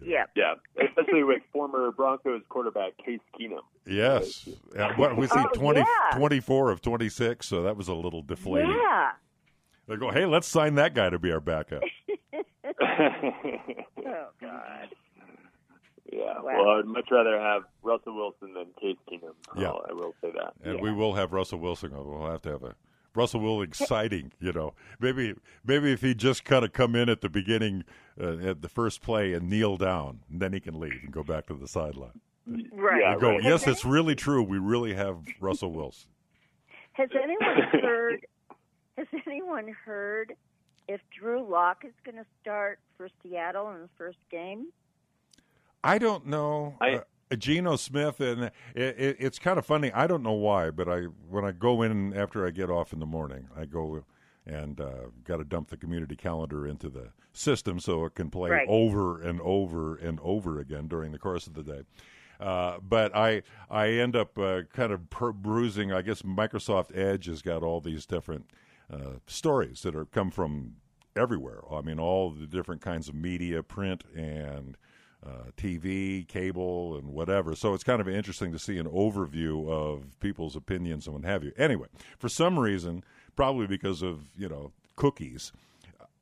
Yeah. 0.00 0.24
yeah, 0.36 0.54
especially 0.82 1.24
with 1.24 1.42
former 1.52 1.90
Broncos 1.92 2.42
quarterback 2.48 2.96
Case 3.04 3.20
Keenum. 3.38 3.60
Yes. 3.86 4.48
Uh, 4.78 4.92
what 4.94 5.16
was 5.16 5.32
he? 5.32 5.38
Oh, 5.38 5.48
20, 5.54 5.80
yeah. 5.80 6.18
24 6.18 6.70
of 6.70 6.80
twenty 6.80 7.08
six. 7.08 7.46
So 7.48 7.62
that 7.64 7.76
was 7.76 7.88
a 7.88 7.94
little 7.94 8.22
deflating. 8.22 8.70
Yeah. 8.70 9.10
They 9.88 9.96
go, 9.96 10.10
hey, 10.10 10.26
let's 10.26 10.46
sign 10.46 10.76
that 10.76 10.94
guy 10.94 11.10
to 11.10 11.18
be 11.18 11.32
our 11.32 11.40
backup. 11.40 11.82
Oh 14.04 14.28
God. 14.40 14.88
Yeah, 16.12 16.34
Wow. 16.42 16.42
well, 16.44 16.68
I'd 16.78 16.86
much 16.86 17.08
rather 17.10 17.38
have 17.40 17.62
Russell 17.82 18.14
Wilson 18.14 18.52
than 18.54 18.66
Case 18.80 18.98
Keenum. 19.10 19.32
Yeah. 19.56 19.68
I'll- 19.68 19.86
I 19.88 19.92
will 19.92 20.14
say 20.20 20.30
that. 20.32 20.52
and 20.62 20.76
Yeah. 20.76 20.82
we 20.82 20.92
will 20.92 21.14
have 21.14 21.32
Russell 21.32 21.58
Wilson. 21.58 21.92
We'll 21.92 22.30
have 22.30 22.42
to 22.42 22.50
have 22.50 22.62
a 22.62 22.74
Russell 23.14 23.40
Wilson 23.40 23.68
exciting. 23.68 24.32
You 24.40 24.52
know, 24.52 24.74
maybe 25.00 25.34
maybe 25.64 25.92
if 25.92 26.00
he 26.00 26.14
just 26.14 26.44
kind 26.44 26.64
of 26.64 26.72
come 26.72 26.94
in 26.94 27.08
at 27.08 27.20
the 27.20 27.28
beginning 27.28 27.84
uh, 28.20 28.36
at 28.38 28.62
the 28.62 28.68
first 28.68 29.02
play 29.02 29.32
and 29.32 29.48
kneel 29.48 29.76
down, 29.76 30.20
and 30.30 30.40
then 30.40 30.52
he 30.52 30.60
can 30.60 30.78
leave 30.78 31.00
and 31.02 31.12
go 31.12 31.22
back 31.22 31.46
to 31.46 31.54
the 31.54 31.68
sideline. 31.68 32.20
Right. 32.72 33.02
Yeah, 33.02 33.16
go, 33.18 33.30
right. 33.30 33.42
yes, 33.42 33.66
it's 33.66 33.84
really 33.84 34.14
true. 34.16 34.42
We 34.42 34.58
really 34.58 34.94
have 34.94 35.18
Russell 35.40 35.70
Wilson. 35.72 36.10
Has 36.92 37.08
anyone 37.14 37.62
heard? 37.80 38.26
Has 38.98 39.06
anyone 39.26 39.74
heard 39.84 40.34
if 40.88 41.00
Drew 41.18 41.42
Lock 41.48 41.84
is 41.84 41.92
going 42.04 42.16
to 42.16 42.26
start 42.40 42.78
for 42.96 43.08
Seattle 43.22 43.70
in 43.70 43.80
the 43.82 43.88
first 43.96 44.18
game? 44.30 44.66
I 45.84 45.98
don't 45.98 46.26
know. 46.26 46.74
I- 46.80 46.96
uh, 46.96 47.00
Geno 47.36 47.76
Smith, 47.76 48.20
and 48.20 48.44
it, 48.44 48.52
it, 48.74 49.16
it's 49.18 49.38
kind 49.38 49.58
of 49.58 49.66
funny. 49.66 49.92
I 49.92 50.06
don't 50.06 50.22
know 50.22 50.32
why, 50.32 50.70
but 50.70 50.88
I 50.88 51.02
when 51.28 51.44
I 51.44 51.52
go 51.52 51.82
in 51.82 52.14
after 52.16 52.46
I 52.46 52.50
get 52.50 52.70
off 52.70 52.92
in 52.92 52.98
the 53.00 53.06
morning, 53.06 53.48
I 53.56 53.64
go 53.64 54.04
and 54.46 54.80
uh, 54.80 55.06
got 55.24 55.36
to 55.36 55.44
dump 55.44 55.68
the 55.68 55.76
community 55.76 56.16
calendar 56.16 56.66
into 56.66 56.88
the 56.88 57.08
system 57.32 57.78
so 57.78 58.04
it 58.04 58.14
can 58.16 58.28
play 58.28 58.50
Right. 58.50 58.66
over 58.68 59.20
and 59.22 59.40
over 59.42 59.94
and 59.96 60.18
over 60.22 60.58
again 60.58 60.88
during 60.88 61.12
the 61.12 61.18
course 61.18 61.46
of 61.46 61.54
the 61.54 61.62
day. 61.62 61.82
Uh, 62.40 62.78
but 62.82 63.14
I 63.14 63.42
I 63.70 63.88
end 63.90 64.16
up 64.16 64.36
uh, 64.38 64.62
kind 64.72 64.92
of 64.92 65.08
per- 65.10 65.32
bruising. 65.32 65.92
I 65.92 66.02
guess 66.02 66.22
Microsoft 66.22 66.96
Edge 66.96 67.26
has 67.26 67.40
got 67.40 67.62
all 67.62 67.80
these 67.80 68.04
different 68.04 68.46
uh, 68.92 69.18
stories 69.26 69.82
that 69.82 69.94
are 69.94 70.06
come 70.06 70.30
from 70.32 70.74
everywhere. 71.14 71.60
I 71.70 71.82
mean, 71.82 72.00
all 72.00 72.30
the 72.30 72.46
different 72.48 72.80
kinds 72.80 73.08
of 73.08 73.14
media, 73.14 73.62
print 73.62 74.02
and 74.16 74.76
uh, 75.24 75.50
TV, 75.56 76.26
cable, 76.26 76.96
and 76.96 77.08
whatever. 77.08 77.54
So 77.54 77.74
it's 77.74 77.84
kind 77.84 78.00
of 78.00 78.08
interesting 78.08 78.52
to 78.52 78.58
see 78.58 78.78
an 78.78 78.86
overview 78.86 79.68
of 79.68 80.18
people's 80.20 80.56
opinions 80.56 81.06
and 81.06 81.14
what 81.14 81.24
have 81.24 81.44
you. 81.44 81.52
Anyway, 81.56 81.86
for 82.18 82.28
some 82.28 82.58
reason, 82.58 83.04
probably 83.36 83.66
because 83.66 84.02
of 84.02 84.24
you 84.36 84.48
know 84.48 84.72
cookies. 84.96 85.52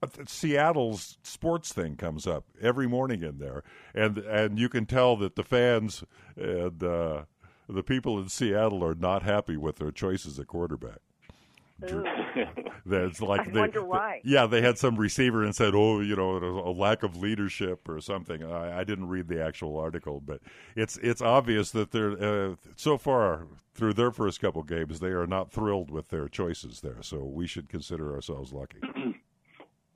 uh, 0.03 0.07
Seattle's 0.27 1.19
sports 1.23 1.73
thing 1.73 1.97
comes 1.97 2.27
up 2.27 2.45
every 2.61 2.87
morning 2.87 3.23
in 3.23 3.39
there, 3.39 3.63
and 3.95 4.19
and 4.19 4.59
you 4.59 4.69
can 4.69 4.87
tell 4.87 5.17
that 5.17 5.35
the 5.37 5.45
fans 5.45 6.05
and 6.37 6.83
uh, 6.83 7.25
the 7.69 7.83
people 7.83 8.19
in 8.19 8.29
Seattle 8.29 8.85
are 8.85 8.95
not 8.95 9.23
happy 9.23 9.57
with 9.57 9.77
their 9.77 9.93
choices 9.93 10.39
at 10.39 10.47
quarterback. 10.47 10.99
That's 12.87 13.21
like 13.21 13.41
I 13.41 13.51
they, 13.51 13.61
wonder 13.61 13.85
why. 13.85 14.21
yeah, 14.25 14.47
they 14.47 14.63
had 14.63 14.79
some 14.79 14.97
receiver 14.97 15.45
and 15.45 15.55
said, 15.55 15.75
"Oh, 15.75 16.01
you 16.01 16.17
know, 16.17 16.37
a 16.37 16.73
lack 16.73 17.03
of 17.03 17.17
leadership 17.17 17.89
or 17.89 18.01
something." 18.01 18.43
I, 18.45 18.81
I 18.81 18.85
didn't 18.85 19.09
read 19.09 19.29
the 19.29 19.43
actual 19.43 19.79
article, 19.79 20.21
but 20.21 20.41
it's 20.77 20.99
it's 20.99 21.23
obvious 21.23 21.71
that 21.73 21.91
they're 21.91 22.51
uh, 22.51 22.55
so 22.77 22.99
far 22.99 23.47
through 23.75 23.95
their 23.95 24.11
first 24.11 24.41
couple 24.41 24.63
games, 24.63 25.01
they 25.01 25.09
are 25.09 25.27
not 25.27 25.51
thrilled 25.51 25.91
with 25.91 26.09
their 26.09 26.29
choices 26.29 26.81
there. 26.81 27.03
So 27.03 27.25
we 27.25 27.47
should 27.47 27.69
consider 27.69 28.15
ourselves 28.15 28.53
lucky. 28.53 28.79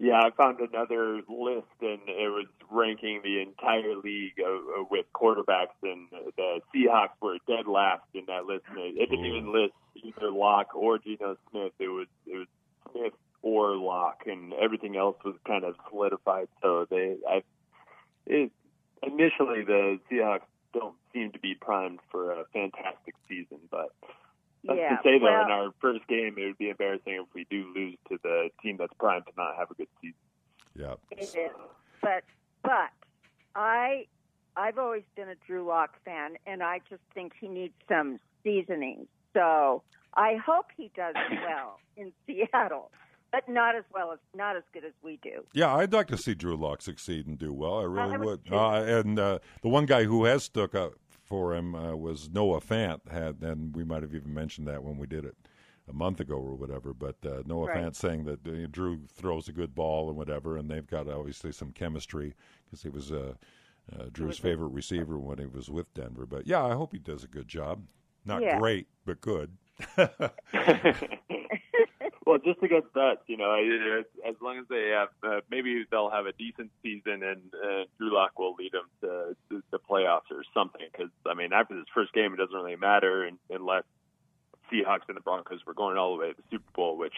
Yeah, 0.05 0.21
I 0.21 0.31
found 0.37 0.61
another 0.61 1.23
list, 1.31 1.81
and 1.81 2.01
it 2.09 2.29
was 2.29 2.45
ranking 2.71 3.23
the 3.25 3.41
entire 3.41 3.97
league 3.97 4.35
uh, 4.39 4.81
uh, 4.81 4.85
with 4.91 5.07
quarterbacks, 5.15 5.81
and 5.83 6.09
the 6.37 6.61
Seahawks 6.75 7.17
were 7.23 7.39
dead 7.47 7.67
last 7.67 8.03
in 8.13 8.27
that 8.27 8.45
list. 8.45 8.65
It, 8.77 8.99
it 9.01 9.09
didn't 9.09 9.25
even 9.25 9.51
list 9.51 9.73
either 9.95 10.31
Lock 10.31 10.75
or 10.75 10.99
Geno 10.99 11.39
Smith. 11.51 11.73
It 11.79 11.89
was 11.89 12.07
it 12.27 12.37
was 12.37 12.47
Smith 12.93 13.15
or 13.41 13.77
Lock, 13.77 14.25
and 14.27 14.53
everything 14.53 14.95
else 14.95 15.17
was 15.25 15.37
kind 15.47 15.65
of 15.65 15.75
solidified. 15.89 16.49
So 16.61 16.87
they, 16.91 17.17
I, 17.27 17.43
it, 18.27 18.53
initially 19.03 19.65
the 19.65 19.99
Seahawks 20.13 20.41
don't 20.75 20.97
seem 21.15 21.33
to 21.33 21.39
be 21.39 21.55
primed 21.55 22.01
for 22.11 22.31
a 22.31 22.45
fantastic 22.53 23.15
season, 23.27 23.61
but 23.71 23.89
That's 24.67 24.79
yeah. 24.79 24.97
to 24.97 25.03
say, 25.05 25.19
though, 25.19 25.25
well, 25.27 25.45
in 25.45 25.51
our 25.51 25.71
first 25.81 26.07
game, 26.09 26.35
it 26.39 26.47
would 26.47 26.59
be 26.59 26.71
embarrassing 26.71 27.15
if 27.23 27.27
we 27.35 27.47
do 27.51 27.67
lose 27.75 27.97
to 28.09 28.19
the 28.23 28.49
team 28.63 28.77
that's 28.79 28.93
primed 28.99 29.27
to 29.27 29.33
not 29.37 29.57
have 29.59 29.71
a 29.71 29.75
good 29.75 29.89
season. 30.01 30.17
Yeah, 30.75 30.95
It 31.11 31.23
is. 31.23 31.51
But 32.03 32.25
but 32.63 32.91
I 33.55 34.07
I've 34.57 34.79
always 34.79 35.05
been 35.17 35.29
a 35.29 35.35
Drew 35.47 35.67
Lock 35.67 35.95
fan 36.05 36.35
and 36.47 36.63
I 36.63 36.81
just 36.89 37.03
think 37.15 37.33
he 37.41 37.49
needs 37.49 37.75
some 37.89 38.19
seasoning. 38.43 39.07
So 39.33 39.83
I 40.15 40.37
hope 40.37 40.67
he 40.77 40.91
does 40.97 41.15
well 41.31 41.79
in 41.97 42.13
Seattle. 42.27 42.91
But 43.33 43.49
not 43.49 43.75
as 43.75 43.83
well 43.93 44.13
as 44.13 44.21
not 44.35 44.57
as 44.57 44.63
good 44.73 44.85
as 44.85 44.93
we 45.03 45.19
do. 45.23 45.45
yeah. 45.55 45.75
I'd 45.75 45.93
like 45.93 46.07
to 46.09 46.17
see 46.17 46.35
Drew 46.35 46.57
Lock 46.57 46.83
succeed 46.83 47.27
and 47.27 47.37
do 47.37 47.53
well. 47.53 47.81
I 47.81 47.83
really 47.83 48.15
I 48.15 48.17
would 48.17 48.49
would. 48.49 48.53
Uh, 48.53 48.99
and 48.99 49.19
uh, 49.19 49.39
the 49.63 49.69
one 49.69 49.87
guy 49.87 50.05
who 50.05 50.25
has 50.25 50.45
stuck 50.45 50.77
up 50.77 50.93
for 51.25 51.55
him 51.55 51.75
uh, 51.75 51.95
was 51.97 52.31
Noah 52.31 52.61
Fant. 52.61 53.09
Had 53.11 53.43
and 53.43 53.75
we 53.75 53.85
might 53.85 54.03
have 54.03 54.15
even 54.15 54.35
mentioned 54.35 54.69
that 54.69 54.83
when 54.85 54.99
we 54.99 55.07
did 55.07 55.25
it 55.25 55.37
a 55.89 55.93
month 55.93 56.21
ago 56.21 56.37
or 56.37 56.55
whatever. 56.55 56.95
But 56.95 57.17
uh, 57.25 57.43
Noah 57.47 57.69
Right. 57.69 57.77
Fant 57.85 57.95
saying 57.95 58.25
that 58.25 58.47
uh, 58.47 58.67
Drew 58.71 59.01
throws 59.07 59.49
a 59.49 59.53
good 59.53 59.75
ball 59.75 60.09
and 60.09 60.17
whatever, 60.17 60.57
and 60.57 60.71
they've 60.71 60.87
got 60.87 61.09
obviously 61.09 61.53
some 61.53 61.73
chemistry 61.73 62.35
because 62.65 62.83
he 62.83 62.89
was 62.89 63.13
uh, 63.13 63.35
uh, 63.93 64.05
Drew's 64.13 64.39
favorite 64.39 64.69
receiver 64.69 65.19
when 65.19 65.39
he 65.39 65.47
was 65.47 65.71
with 65.71 65.93
Denver. 65.95 66.27
But 66.27 66.47
yeah, 66.47 66.65
I 66.65 66.75
hope 66.75 66.93
he 66.93 66.99
does 66.99 67.25
a 67.25 67.29
good 67.29 67.49
job. 67.49 67.85
Not 68.25 68.41
Yeah. 68.43 68.57
great, 68.57 68.89
but 69.05 69.21
good. 69.21 69.57
well, 72.27 72.39
just 72.39 72.63
against 72.63 72.97
us, 72.97 73.19
you 73.27 73.37
know, 73.37 73.55
as 74.27 74.35
long 74.41 74.59
as 74.59 74.65
they 74.69 74.91
have, 74.95 75.09
uh, 75.23 75.41
maybe 75.51 75.85
they'll 75.91 76.11
have 76.11 76.27
a 76.27 76.33
decent 76.33 76.71
season, 76.83 77.23
and 77.23 77.43
uh, 77.55 77.85
Drew 77.99 78.15
Lock 78.15 78.39
will 78.39 78.55
lead 78.55 78.73
them 78.73 78.89
to, 79.03 79.37
to 79.51 79.63
the 79.71 79.79
playoffs 79.79 80.31
or 80.31 80.43
something. 80.55 80.87
Because 80.91 81.11
I 81.27 81.35
mean, 81.35 81.53
after 81.53 81.75
this 81.75 81.87
first 81.95 82.13
game, 82.13 82.33
it 82.33 82.37
doesn't 82.37 82.55
really 82.55 82.77
matter 82.77 83.27
un 83.27 83.39
unless 83.51 83.85
Seahawks 84.73 85.09
and 85.09 85.17
the 85.17 85.21
Broncos 85.21 85.61
were 85.67 85.75
going 85.75 85.99
all 85.99 86.17
the 86.17 86.21
way 86.21 86.31
to 86.31 86.37
the 86.37 86.43
Super 86.51 86.71
Bowl, 86.75 86.97
which 86.97 87.15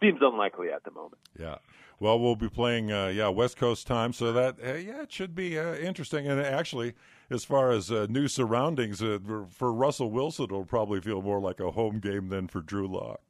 seems 0.00 0.18
unlikely 0.20 0.70
at 0.70 0.84
the 0.84 0.90
moment. 0.90 1.18
Yeah. 1.38 1.56
Well, 1.98 2.20
we'll 2.20 2.36
be 2.36 2.50
playing, 2.50 2.92
uh, 2.92 3.06
yeah, 3.06 3.28
West 3.28 3.56
Coast 3.56 3.86
time, 3.86 4.12
so 4.12 4.30
that 4.32 4.56
uh, 4.62 4.74
yeah, 4.74 5.02
it 5.02 5.12
should 5.12 5.34
be 5.34 5.58
uh, 5.58 5.74
interesting. 5.76 6.28
And 6.28 6.38
actually, 6.38 6.94
as 7.30 7.44
far 7.44 7.70
as 7.70 7.90
uh, 7.90 8.06
new 8.10 8.28
surroundings 8.28 9.02
uh, 9.02 9.18
for 9.48 9.72
Russell 9.72 10.10
Wilson, 10.10 10.44
it'll 10.44 10.66
probably 10.66 11.00
feel 11.00 11.22
more 11.22 11.40
like 11.40 11.58
a 11.58 11.70
home 11.70 11.98
game 11.98 12.28
than 12.28 12.48
for 12.48 12.60
Drew 12.60 12.86
Lock. 12.86 13.20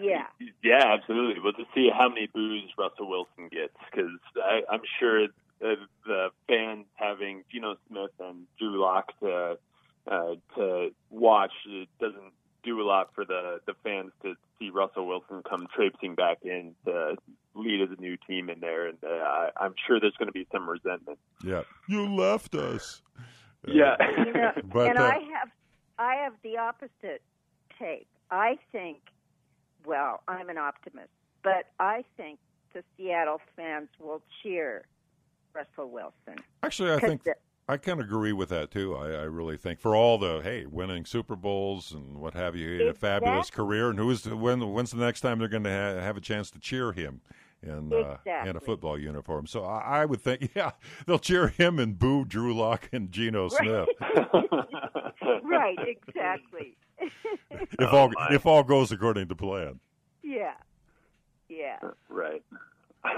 Yeah. 0.00 0.26
Yeah, 0.62 0.94
absolutely. 0.98 1.40
We'll 1.40 1.52
just 1.52 1.72
see 1.74 1.90
how 1.92 2.08
many 2.08 2.26
boos 2.26 2.70
Russell 2.78 3.08
Wilson 3.08 3.48
gets 3.50 3.74
because 3.90 4.10
I'm 4.70 4.82
sure 4.98 5.24
uh, 5.24 5.74
the 6.06 6.28
fans 6.48 6.86
having 6.94 7.44
Geno 7.52 7.76
Smith 7.88 8.10
and 8.20 8.46
Drew 8.58 8.80
Lock 8.80 9.18
to 9.20 9.58
uh, 10.06 10.34
to 10.56 10.90
watch 11.10 11.52
it 11.66 11.88
doesn't 12.00 12.32
do 12.62 12.80
a 12.80 12.84
lot 12.84 13.10
for 13.14 13.24
the 13.24 13.60
the 13.66 13.74
fans 13.82 14.12
to 14.22 14.34
see 14.58 14.70
Russell 14.70 15.06
Wilson 15.06 15.42
come 15.48 15.66
traipsing 15.74 16.14
back 16.14 16.38
in 16.42 16.74
to 16.84 17.16
lead 17.54 17.80
as 17.80 17.88
a 17.96 18.00
new 18.00 18.16
team 18.28 18.50
in 18.50 18.60
there, 18.60 18.88
and 18.88 18.98
uh, 19.02 19.08
I, 19.08 19.50
I'm 19.56 19.74
sure 19.86 19.98
there's 19.98 20.16
going 20.16 20.28
to 20.28 20.32
be 20.32 20.46
some 20.52 20.68
resentment. 20.68 21.18
Yeah, 21.42 21.62
you 21.88 22.14
left 22.14 22.54
us. 22.54 23.02
Yeah, 23.66 23.96
You 24.24 24.32
know, 24.32 24.52
But, 24.64 24.90
and 24.90 24.98
uh, 24.98 25.02
I 25.02 25.18
have 25.34 25.48
I 25.98 26.14
have 26.16 26.34
the 26.42 26.58
opposite 26.58 27.22
take. 27.78 28.06
I 28.30 28.58
think 28.72 28.98
well, 29.86 30.22
I'm 30.28 30.48
an 30.50 30.58
optimist, 30.58 31.08
but 31.42 31.66
I 31.78 32.04
think 32.16 32.38
the 32.74 32.82
Seattle 32.96 33.40
fans 33.56 33.88
will 34.00 34.22
cheer 34.42 34.84
Russell 35.54 35.90
Wilson. 35.90 36.42
Actually, 36.62 36.92
I 36.92 36.98
think 36.98 37.24
the- 37.24 37.36
I 37.68 37.76
kind 37.78 37.98
of 38.00 38.06
agree 38.06 38.32
with 38.32 38.50
that 38.50 38.70
too. 38.70 38.94
I, 38.94 39.06
I 39.10 39.22
really 39.22 39.56
think 39.56 39.80
for 39.80 39.96
all 39.96 40.18
the 40.18 40.40
hey, 40.40 40.66
winning 40.66 41.04
Super 41.04 41.34
Bowls 41.34 41.90
and 41.92 42.18
what 42.20 42.34
have 42.34 42.54
you, 42.54 42.68
he 42.74 42.78
had 42.78 42.88
a 42.88 42.94
fabulous 42.94 43.50
career. 43.50 43.90
And 43.90 43.98
who's 43.98 44.24
when? 44.28 44.60
When's 44.72 44.92
the 44.92 44.98
next 45.04 45.20
time 45.22 45.38
they're 45.40 45.48
going 45.48 45.64
to 45.64 45.70
ha- 45.70 46.00
have 46.00 46.16
a 46.16 46.20
chance 46.20 46.48
to 46.52 46.60
cheer 46.60 46.92
him 46.92 47.22
in 47.64 47.92
uh, 47.92 48.18
in 48.44 48.54
a 48.56 48.60
football 48.60 48.96
uniform? 48.96 49.46
So 49.48 49.64
I, 49.64 50.02
I 50.02 50.04
would 50.04 50.20
think, 50.20 50.50
yeah, 50.54 50.72
they'll 51.06 51.18
cheer 51.18 51.48
him 51.48 51.80
and 51.80 51.98
boo 51.98 52.24
Drew 52.24 52.54
Lock 52.54 52.88
and 52.92 53.10
Geno 53.10 53.48
Smith 53.48 53.88
right, 55.42 55.78
exactly. 56.06 56.76
if 57.50 57.92
all 57.92 58.10
if 58.30 58.46
all 58.46 58.62
goes 58.62 58.92
according 58.92 59.28
to 59.28 59.34
plan. 59.36 59.80
yeah. 60.22 60.54
Yeah. 61.48 61.78
right. 62.08 62.42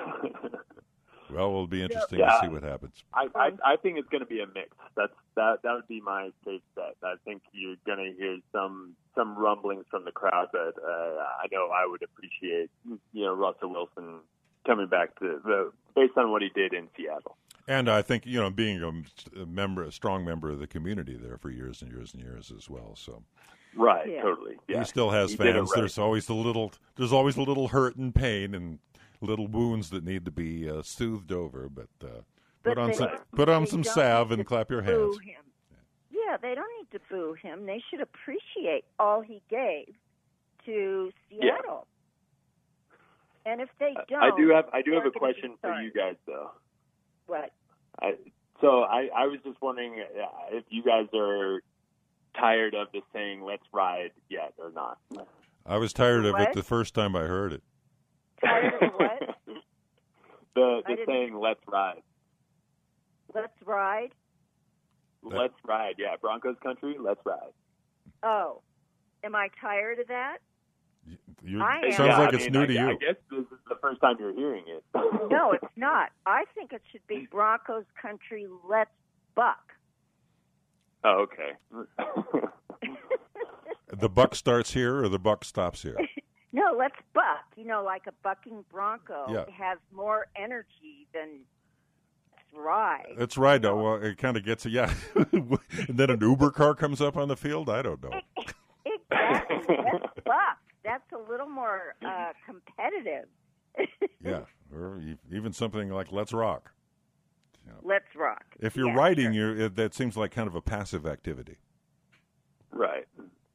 Well, 1.31 1.49
it'll 1.49 1.67
be 1.67 1.83
interesting 1.83 2.21
Yeah. 2.21 2.27
to 2.31 2.39
see 2.43 2.49
what 2.49 2.63
happens. 2.63 3.05
I, 3.13 3.27
I 3.35 3.51
I 3.63 3.77
think 3.77 3.99
it's 3.99 4.09
going 4.09 4.21
to 4.23 4.27
be 4.27 4.41
a 4.41 4.47
mix. 4.47 4.71
That's 4.97 5.13
that 5.37 5.59
that 5.63 5.73
would 5.75 5.87
be 5.87 6.01
my 6.01 6.31
safe 6.45 6.63
bet. 6.75 6.97
I 7.03 7.17
think 7.25 7.43
you're 7.53 7.77
going 7.85 7.99
to 7.99 8.19
hear 8.19 8.39
some 8.51 8.95
some 9.15 9.37
rumblings 9.37 9.85
from 9.91 10.07
the 10.07 10.11
crowd 10.11 10.49
that 10.53 10.73
uh, 10.83 11.23
I 11.43 11.47
know 11.53 11.69
I 11.69 11.87
would 11.87 12.03
appreciate. 12.03 12.71
You 13.13 13.25
know, 13.27 13.35
Russell 13.35 13.71
Wilson 13.71 14.21
coming 14.67 14.87
back 14.87 15.19
to 15.19 15.39
the 15.45 15.71
based 15.95 16.17
on 16.17 16.31
what 16.31 16.41
he 16.41 16.49
did 16.55 16.73
in 16.73 16.89
Seattle. 16.97 17.37
And 17.67 17.91
I 17.91 18.01
think 18.01 18.25
you 18.25 18.41
know, 18.41 18.49
being 18.51 18.83
a, 18.83 19.43
a 19.43 19.45
member, 19.45 19.83
a 19.83 19.93
strong 19.93 20.25
member 20.25 20.49
of 20.51 20.61
the 20.61 20.67
community 20.67 21.15
there 21.15 21.37
for 21.37 21.51
years 21.51 21.83
and 21.83 21.91
years 21.93 22.15
and 22.15 22.23
years 22.23 22.51
as 22.57 22.71
well. 22.71 22.97
So 22.97 23.23
Right. 23.77 24.09
Yeah. 24.11 24.23
Totally. 24.23 24.57
Yeah. 24.69 24.81
he 24.81 24.85
still 24.85 25.11
has 25.11 25.31
He 25.31 25.37
fans. 25.37 25.71
right. 25.71 25.81
There's 25.81 25.99
always 25.99 26.27
the 26.27 26.35
little, 26.35 26.73
there's 26.97 27.13
always 27.13 27.37
a 27.37 27.43
little 27.43 27.69
hurt 27.69 27.97
and 27.97 28.15
pain 28.15 28.55
and 28.55 28.79
little 29.21 29.47
wounds 29.49 29.91
that 29.91 30.05
need 30.05 30.25
to 30.25 30.31
be 30.31 30.69
uh, 30.69 30.83
soothed 30.83 31.33
over. 31.33 31.69
But, 31.69 31.89
uh, 32.03 32.23
But 32.63 32.71
put 32.75 32.79
on 32.79 32.89
they- 32.89 32.95
some, 32.95 33.09
put 33.35 33.49
on 33.49 33.65
they 33.65 33.71
some 33.71 33.85
salve 33.85 34.33
and 34.33 34.45
clap 34.47 34.71
your 34.71 34.83
hands. 34.83 35.19
him. 35.21 35.35
Yeah, 36.11 36.37
they 36.37 36.55
don't 36.55 36.71
need 36.79 36.91
to 36.93 37.01
boo 37.11 37.35
him. 37.41 37.67
They 37.67 37.83
should 37.91 38.01
appreciate 38.01 38.85
all 38.99 39.21
he 39.21 39.41
gave 39.49 39.95
to 40.67 41.11
Yeah. 41.31 41.57
Seattle. 41.57 41.87
And 43.47 43.61
if 43.63 43.69
they 43.79 43.95
don't, 44.09 44.23
I 44.23 44.37
do 44.37 44.49
have 44.51 44.67
I 44.75 44.83
do 44.83 44.93
have 44.93 45.07
a 45.07 45.11
question 45.11 45.55
for 45.61 45.81
you 45.81 45.91
guys 45.93 46.17
though. 46.27 46.51
What? 47.27 47.51
I, 48.03 48.15
so 48.61 48.83
I, 48.83 49.09
I 49.17 49.27
was 49.27 49.39
just 49.45 49.61
wondering 49.63 49.95
uh, 50.01 50.27
if 50.51 50.65
you 50.69 50.83
guys 50.83 51.07
are 51.15 51.63
tired 52.39 52.75
of 52.75 52.89
the 52.93 53.01
saying 53.13 53.43
"Let's 53.43 53.65
ride" 53.73 54.11
yet 54.29 54.55
or 54.59 54.71
not. 54.73 54.99
I 55.67 55.77
was 55.77 55.93
tired 55.93 56.25
of 56.25 56.39
it 56.39 56.53
the 56.55 56.63
first 56.63 56.95
time 56.95 57.15
I 57.17 57.23
heard 57.23 57.53
it. 57.53 57.63
Tired 58.45 58.75
of 58.83 58.93
what? 58.97 59.37
the 60.55 60.83
the 60.87 60.97
saying 61.07 61.37
"Let's 61.39 61.61
ride." 61.67 62.03
Let's 63.35 63.53
ride. 63.67 64.11
Let's 65.23 65.55
ride. 65.67 65.97
Yeah, 65.99 66.17
Broncos 66.21 66.57
country. 66.63 66.97
Let's 66.99 67.21
ride. 67.27 67.53
Oh, 68.23 68.63
am 69.23 69.35
I 69.35 69.49
tired 69.61 69.99
of 69.99 70.09
that? 70.09 70.39
You, 71.43 71.63
I 71.63 71.81
am. 71.85 71.93
sounds 71.93 72.09
Yeah, 72.09 72.19
like 72.19 72.33
I 72.35 72.37
it's 72.37 72.45
mean, 72.45 72.53
new 72.53 72.63
I, 72.63 72.67
to 72.67 72.79
I 72.79 72.91
you. 72.91 72.99
guess 72.99 73.15
this 73.31 73.41
is 73.41 73.59
the 73.69 73.77
first 73.81 74.01
time 74.01 74.17
you're 74.19 74.33
hearing 74.35 74.65
it. 74.67 74.83
No, 75.31 75.53
it's 75.61 75.73
not. 75.77 76.11
I 76.27 76.45
think 76.55 76.73
it 76.73 76.83
should 76.91 77.07
be 77.07 77.29
Broncos 77.31 77.85
country. 78.01 78.47
Let's 78.69 78.91
buck. 79.35 79.73
Oh, 81.05 81.27
okay. 81.27 81.53
The 83.91 84.09
buck 84.09 84.35
starts 84.35 84.73
here 84.75 85.03
or 85.03 85.09
the 85.09 85.19
buck 85.19 85.45
stops 85.45 85.83
here. 85.83 85.97
No, 86.51 86.75
let's 86.79 86.97
buck. 87.13 87.45
You 87.57 87.67
know, 87.67 87.83
like 87.85 88.07
a 88.07 88.13
bucking 88.25 88.65
bronco 88.73 89.27
Yeah. 89.29 89.45
has 89.55 89.77
more 89.93 90.29
energy 90.35 91.07
than 91.13 91.41
let's 92.33 92.49
ride. 92.55 93.05
That's 93.19 93.37
right. 93.37 93.61
though. 93.61 93.77
Well, 93.83 94.03
it 94.03 94.17
kind 94.17 94.35
of 94.35 94.47
gets 94.47 94.65
it. 94.65 94.73
yeah. 94.73 94.91
and 95.33 95.59
then 95.91 96.09
an 96.09 96.21
Uber 96.23 96.51
car 96.53 96.75
comes 96.75 97.03
up 97.03 97.19
on 97.19 97.29
the 97.29 97.37
field. 97.37 97.69
I 97.69 97.83
don't 97.83 98.03
know. 98.03 98.19
Exactly. 98.87 99.77
let's 99.93 100.07
buck. 100.25 100.59
That's 100.85 101.05
a 101.13 101.31
little 101.31 101.51
more 101.51 101.95
uh, 102.03 102.33
competitive. 102.47 103.27
Yeah, 104.25 104.41
or 104.75 105.03
even 105.31 105.53
something 105.53 105.91
like 105.91 106.11
"Let's 106.13 106.33
Rock." 106.33 106.73
Let's 107.83 108.15
rock. 108.17 108.45
If 108.61 108.77
you're 108.77 108.89
Yeah, 108.89 108.97
writing, 108.97 109.33
sure. 109.33 109.33
you're, 109.33 109.57
it, 109.67 109.77
that 109.77 109.95
seems 109.95 110.17
like 110.17 110.31
kind 110.33 110.49
of 110.49 110.55
a 110.55 110.63
passive 110.63 111.07
activity. 111.07 111.57
right. 112.73 113.07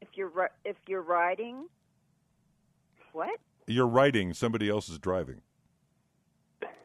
If 0.01 0.09
you're 0.15 0.51
if 0.65 0.77
you're 0.87 1.01
riding, 1.01 1.67
what? 3.13 3.39
You're 3.67 3.87
writing, 3.87 4.33
somebody 4.33 4.69
else 4.69 4.89
is 4.89 4.99
driving. 4.99 5.41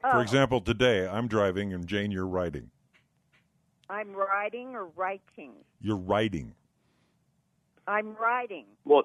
Oh, 0.05 0.11
For 0.13 0.23
example, 0.23 0.61
today 0.61 1.07
I'm 1.09 1.29
driving 1.29 1.73
and 1.73 1.87
Jane, 1.87 2.11
you're 2.13 2.27
writing. 2.27 2.71
I'm 3.91 4.15
riding 4.15 4.75
or 4.75 4.87
writing. 4.97 5.53
You're 5.81 5.97
writing. 5.97 6.55
I'm 7.87 8.15
writing. 8.17 8.67
Well, 8.85 9.05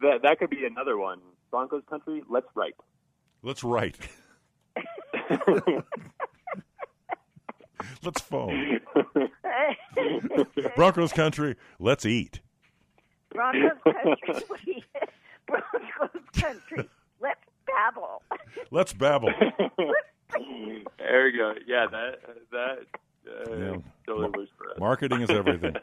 that 0.00 0.22
that 0.22 0.38
could 0.38 0.50
be 0.50 0.66
another 0.66 0.98
one. 0.98 1.20
Broncos 1.50 1.82
country. 1.88 2.22
Let's 2.28 2.46
write. 2.54 2.74
Let's 3.42 3.64
write. 3.64 3.96
Let's 8.02 8.20
phone. 8.20 8.80
Broncos 10.76 11.12
country. 11.12 11.56
Let's 11.78 12.04
eat. 12.06 12.40
Broncos 13.32 13.78
country. 13.84 14.84
Broncos 15.46 16.22
country. 16.36 16.88
Let's 17.20 17.40
babble. 17.66 18.22
Let's 18.70 18.92
babble. 18.92 19.32
there 20.98 21.24
we 21.24 21.32
go. 21.32 21.54
Yeah, 21.66 21.86
that 21.90 22.18
that 22.52 22.78
uh, 23.26 23.54
Yeah. 23.56 23.76
totally 24.06 24.30
works 24.36 24.50
for 24.56 24.70
us. 24.70 24.78
Marketing 24.78 25.20
is 25.22 25.30
everything. 25.30 25.74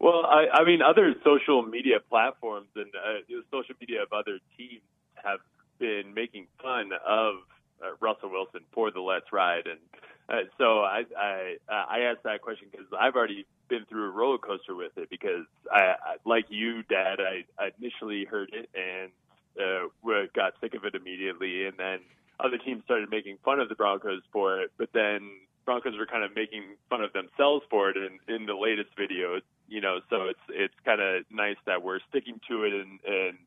well, 0.00 0.24
I, 0.26 0.46
I 0.52 0.64
mean, 0.64 0.80
other 0.82 1.14
social 1.24 1.62
media 1.62 1.96
platforms 2.08 2.68
and 2.76 2.86
uh, 2.94 3.20
social 3.50 3.74
media 3.80 4.02
of 4.02 4.12
other 4.12 4.38
teams 4.56 4.82
have 5.22 5.40
been 5.78 6.12
making 6.14 6.46
fun 6.62 6.90
of 7.06 7.34
uh, 7.82 7.96
Russell 8.00 8.30
Wilson 8.30 8.60
for 8.72 8.90
the 8.90 9.00
Let's 9.00 9.32
Ride, 9.32 9.66
and 9.66 9.80
uh, 10.28 10.48
so 10.58 10.80
I 10.80 11.04
I, 11.16 11.56
I 11.68 11.98
asked 12.10 12.22
that 12.24 12.42
question 12.42 12.68
because 12.70 12.86
I've 12.98 13.16
already 13.16 13.46
been 13.68 13.84
through 13.86 14.08
a 14.08 14.10
roller 14.10 14.38
coaster 14.38 14.74
with 14.74 14.92
it 14.96 15.08
because 15.10 15.46
I, 15.72 15.80
I 15.80 16.16
like 16.24 16.46
you, 16.48 16.82
Dad. 16.82 17.18
I, 17.20 17.44
I 17.62 17.70
initially 17.80 18.24
heard 18.24 18.50
it 18.52 18.68
and 18.74 19.10
uh, 19.58 19.88
got 20.34 20.54
sick 20.60 20.74
of 20.74 20.84
it 20.84 20.94
immediately, 20.94 21.66
and 21.66 21.76
then 21.78 22.00
other 22.38 22.58
teams 22.58 22.82
started 22.84 23.10
making 23.10 23.38
fun 23.44 23.60
of 23.60 23.68
the 23.68 23.74
Broncos 23.74 24.22
for 24.32 24.60
it, 24.60 24.72
but 24.78 24.88
then 24.92 25.30
Broncos 25.64 25.96
were 25.98 26.06
kind 26.06 26.24
of 26.24 26.34
making 26.34 26.64
fun 26.88 27.02
of 27.02 27.12
themselves 27.12 27.64
for 27.70 27.90
it 27.90 27.96
in, 27.96 28.18
in 28.34 28.46
the 28.46 28.54
latest 28.54 28.90
videos, 28.96 29.42
you 29.68 29.80
know. 29.80 30.00
So 30.08 30.24
it's 30.24 30.40
it's 30.48 30.74
kind 30.84 31.00
of 31.00 31.24
nice 31.30 31.58
that 31.66 31.82
we're 31.82 32.00
sticking 32.08 32.40
to 32.48 32.64
it, 32.64 32.72
and, 32.72 32.98
and 33.06 33.38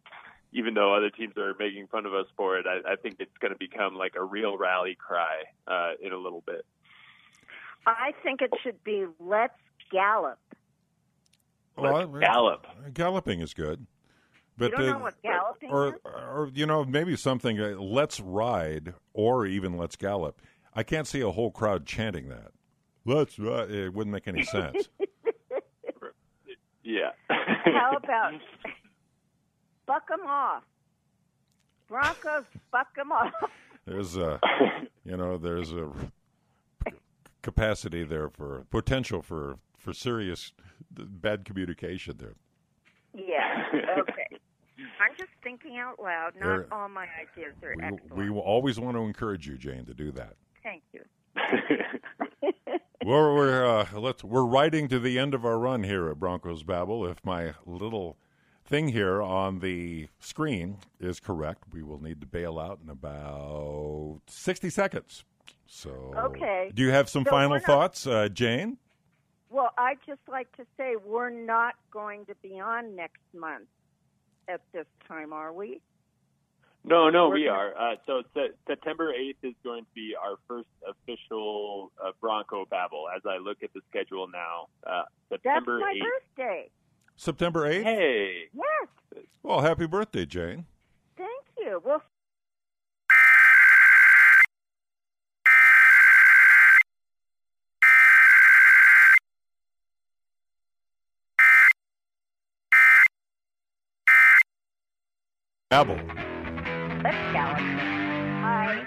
even 0.53 0.73
though 0.73 0.93
other 0.93 1.09
teams 1.09 1.37
are 1.37 1.53
making 1.59 1.87
fun 1.87 2.05
of 2.05 2.13
us 2.13 2.27
for 2.37 2.57
it, 2.57 2.65
I, 2.67 2.93
I 2.93 2.95
think 2.95 3.17
it's 3.19 3.37
going 3.39 3.51
to 3.51 3.57
become 3.57 3.95
like 3.95 4.13
a 4.15 4.23
real 4.23 4.57
rally 4.57 4.95
cry 4.95 5.43
uh, 5.67 5.91
in 6.01 6.13
a 6.13 6.17
little 6.17 6.43
bit. 6.45 6.65
I 7.85 8.13
think 8.23 8.41
it 8.41 8.51
should 8.63 8.81
be 8.83 9.05
let's 9.19 9.53
gallop. 9.91 10.39
Well, 11.75 12.07
Let's 12.07 12.25
gallop. 12.25 12.67
Galloping 12.93 13.41
is 13.41 13.53
good. 13.53 13.85
But 14.55 14.71
you 14.71 14.77
don't 14.77 14.89
uh, 14.89 14.91
know 14.93 14.99
what 14.99 15.21
galloping 15.23 15.71
or 15.71 15.87
is? 15.87 15.93
or 16.05 16.51
you 16.53 16.67
know 16.67 16.85
maybe 16.85 17.15
something 17.15 17.59
uh, 17.59 17.75
let's 17.79 18.19
ride 18.19 18.93
or 19.13 19.47
even 19.47 19.77
let's 19.77 19.95
gallop. 19.95 20.39
I 20.75 20.83
can't 20.83 21.07
see 21.07 21.21
a 21.21 21.31
whole 21.31 21.49
crowd 21.49 21.87
chanting 21.87 22.29
that. 22.29 22.51
Let's 23.03 23.39
ride. 23.39 23.71
It 23.71 23.93
wouldn't 23.93 24.13
make 24.13 24.27
any 24.27 24.43
sense. 24.43 24.89
Yeah. 26.83 27.11
How 27.29 27.97
about 27.97 28.33
buck 29.85 30.03
'em 30.11 30.25
off? 30.27 30.63
Broncos, 31.89 32.45
Fuck 32.71 32.95
them 32.95 33.11
off. 33.11 33.31
There's 33.85 34.15
a 34.17 34.39
you 35.05 35.17
know 35.17 35.37
there's 35.37 35.73
a 35.73 35.91
capacity 37.41 38.03
there 38.03 38.29
for 38.29 38.65
potential 38.69 39.21
for 39.21 39.57
for 39.77 39.91
serious 39.93 40.53
bad 40.91 41.43
communication 41.45 42.15
there. 42.17 42.35
Yeah. 43.13 43.63
Okay. 43.99 44.39
I'm 44.99 45.11
just 45.17 45.29
thinking 45.43 45.77
out 45.77 46.01
loud. 46.01 46.33
Not 46.35 46.45
There- 46.45 46.67
all 46.73 46.89
my 46.89 47.05
ideas 47.21 47.53
are 47.61 47.75
We, 47.77 47.83
excellent. 47.83 48.15
we 48.15 48.29
will 48.31 48.41
always 48.41 48.79
want 48.79 48.97
to 48.97 49.01
encourage 49.03 49.47
you, 49.47 49.55
Jane, 49.57 49.85
to 49.85 49.93
do 49.93 50.11
that. 50.13 50.33
Thank 50.63 50.81
you. 50.93 51.01
Well, 53.05 53.35
we're 53.35 53.65
uh, 53.65 53.85
let's 53.99 54.23
we're 54.23 54.45
riding 54.45 54.87
to 54.87 54.97
the 54.97 55.19
end 55.19 55.33
of 55.33 55.43
our 55.45 55.59
run 55.59 55.83
here 55.83 56.09
at 56.09 56.19
Broncos 56.21 56.63
Babble. 56.63 57.05
If 57.05 57.17
my 57.25 57.53
little 57.65 58.15
thing 58.73 58.87
here 58.87 59.21
on 59.21 59.59
the 59.59 60.07
screen 60.19 60.77
is 60.99 61.19
correct, 61.19 61.63
we 61.71 61.83
will 61.83 62.01
need 62.01 62.19
to 62.19 62.25
bail 62.25 62.57
out 62.57 62.79
in 62.83 62.89
about 62.89 64.21
sixty 64.25 64.67
seconds. 64.71 65.23
So, 65.67 65.91
Okay. 66.17 66.71
Do 66.73 66.81
you 66.81 66.89
have 66.89 67.07
some 67.07 67.23
So 67.23 67.29
final 67.29 67.51
not- 67.57 67.61
thoughts, 67.65 68.07
uh, 68.07 68.29
Jane? 68.29 68.79
Well, 69.51 69.69
I'd 69.77 69.99
just 70.07 70.27
like 70.27 70.51
to 70.57 70.65
say 70.75 70.95
we're 70.95 71.29
not 71.29 71.75
going 71.91 72.25
to 72.25 72.33
be 72.41 72.59
on 72.59 72.95
next 72.95 73.21
month 73.35 73.67
at 74.47 74.61
this 74.71 74.87
time, 75.07 75.33
are 75.33 75.53
we? 75.53 75.79
No, 76.83 77.11
no, 77.11 77.27
We're 77.29 77.35
we 77.35 77.43
gonna- 77.45 77.57
are. 77.59 77.77
Uh, 77.91 77.95
so 78.07 78.23
se- 78.33 78.53
September 78.65 79.13
8th 79.13 79.43
is 79.43 79.53
going 79.63 79.85
to 79.85 79.91
be 79.93 80.15
our 80.19 80.37
first 80.47 80.67
official 80.87 81.91
uh, 82.03 82.11
Bronco 82.19 82.65
Babble 82.65 83.05
as 83.15 83.21
I 83.27 83.37
look 83.37 83.61
at 83.61 83.71
the 83.73 83.81
schedule 83.89 84.27
now. 84.27 84.67
Uh, 84.83 85.03
That's 85.29 85.43
September 85.43 85.77
my 85.79 85.93
8th. 85.93 86.01
birthday. 86.35 86.69
September 87.15 87.65
eighth. 87.65 87.83
Hey. 87.83 88.49
Yes. 88.53 89.23
Well, 89.43 89.61
happy 89.61 89.85
birthday, 89.87 90.25
Jane. 90.25 90.65
Thank 91.17 91.45
you. 91.57 91.81
Well, 91.83 92.01
Babble. 105.69 105.95
let's 107.03 107.17
go. 107.33 107.45
Hi. 108.45 108.85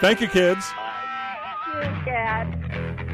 Thank 0.00 0.20
you, 0.20 0.28
kids. 0.28 0.68
Bye. 0.72 0.90
Thank 1.80 1.96
you, 1.98 2.04
Dad. 2.12 3.13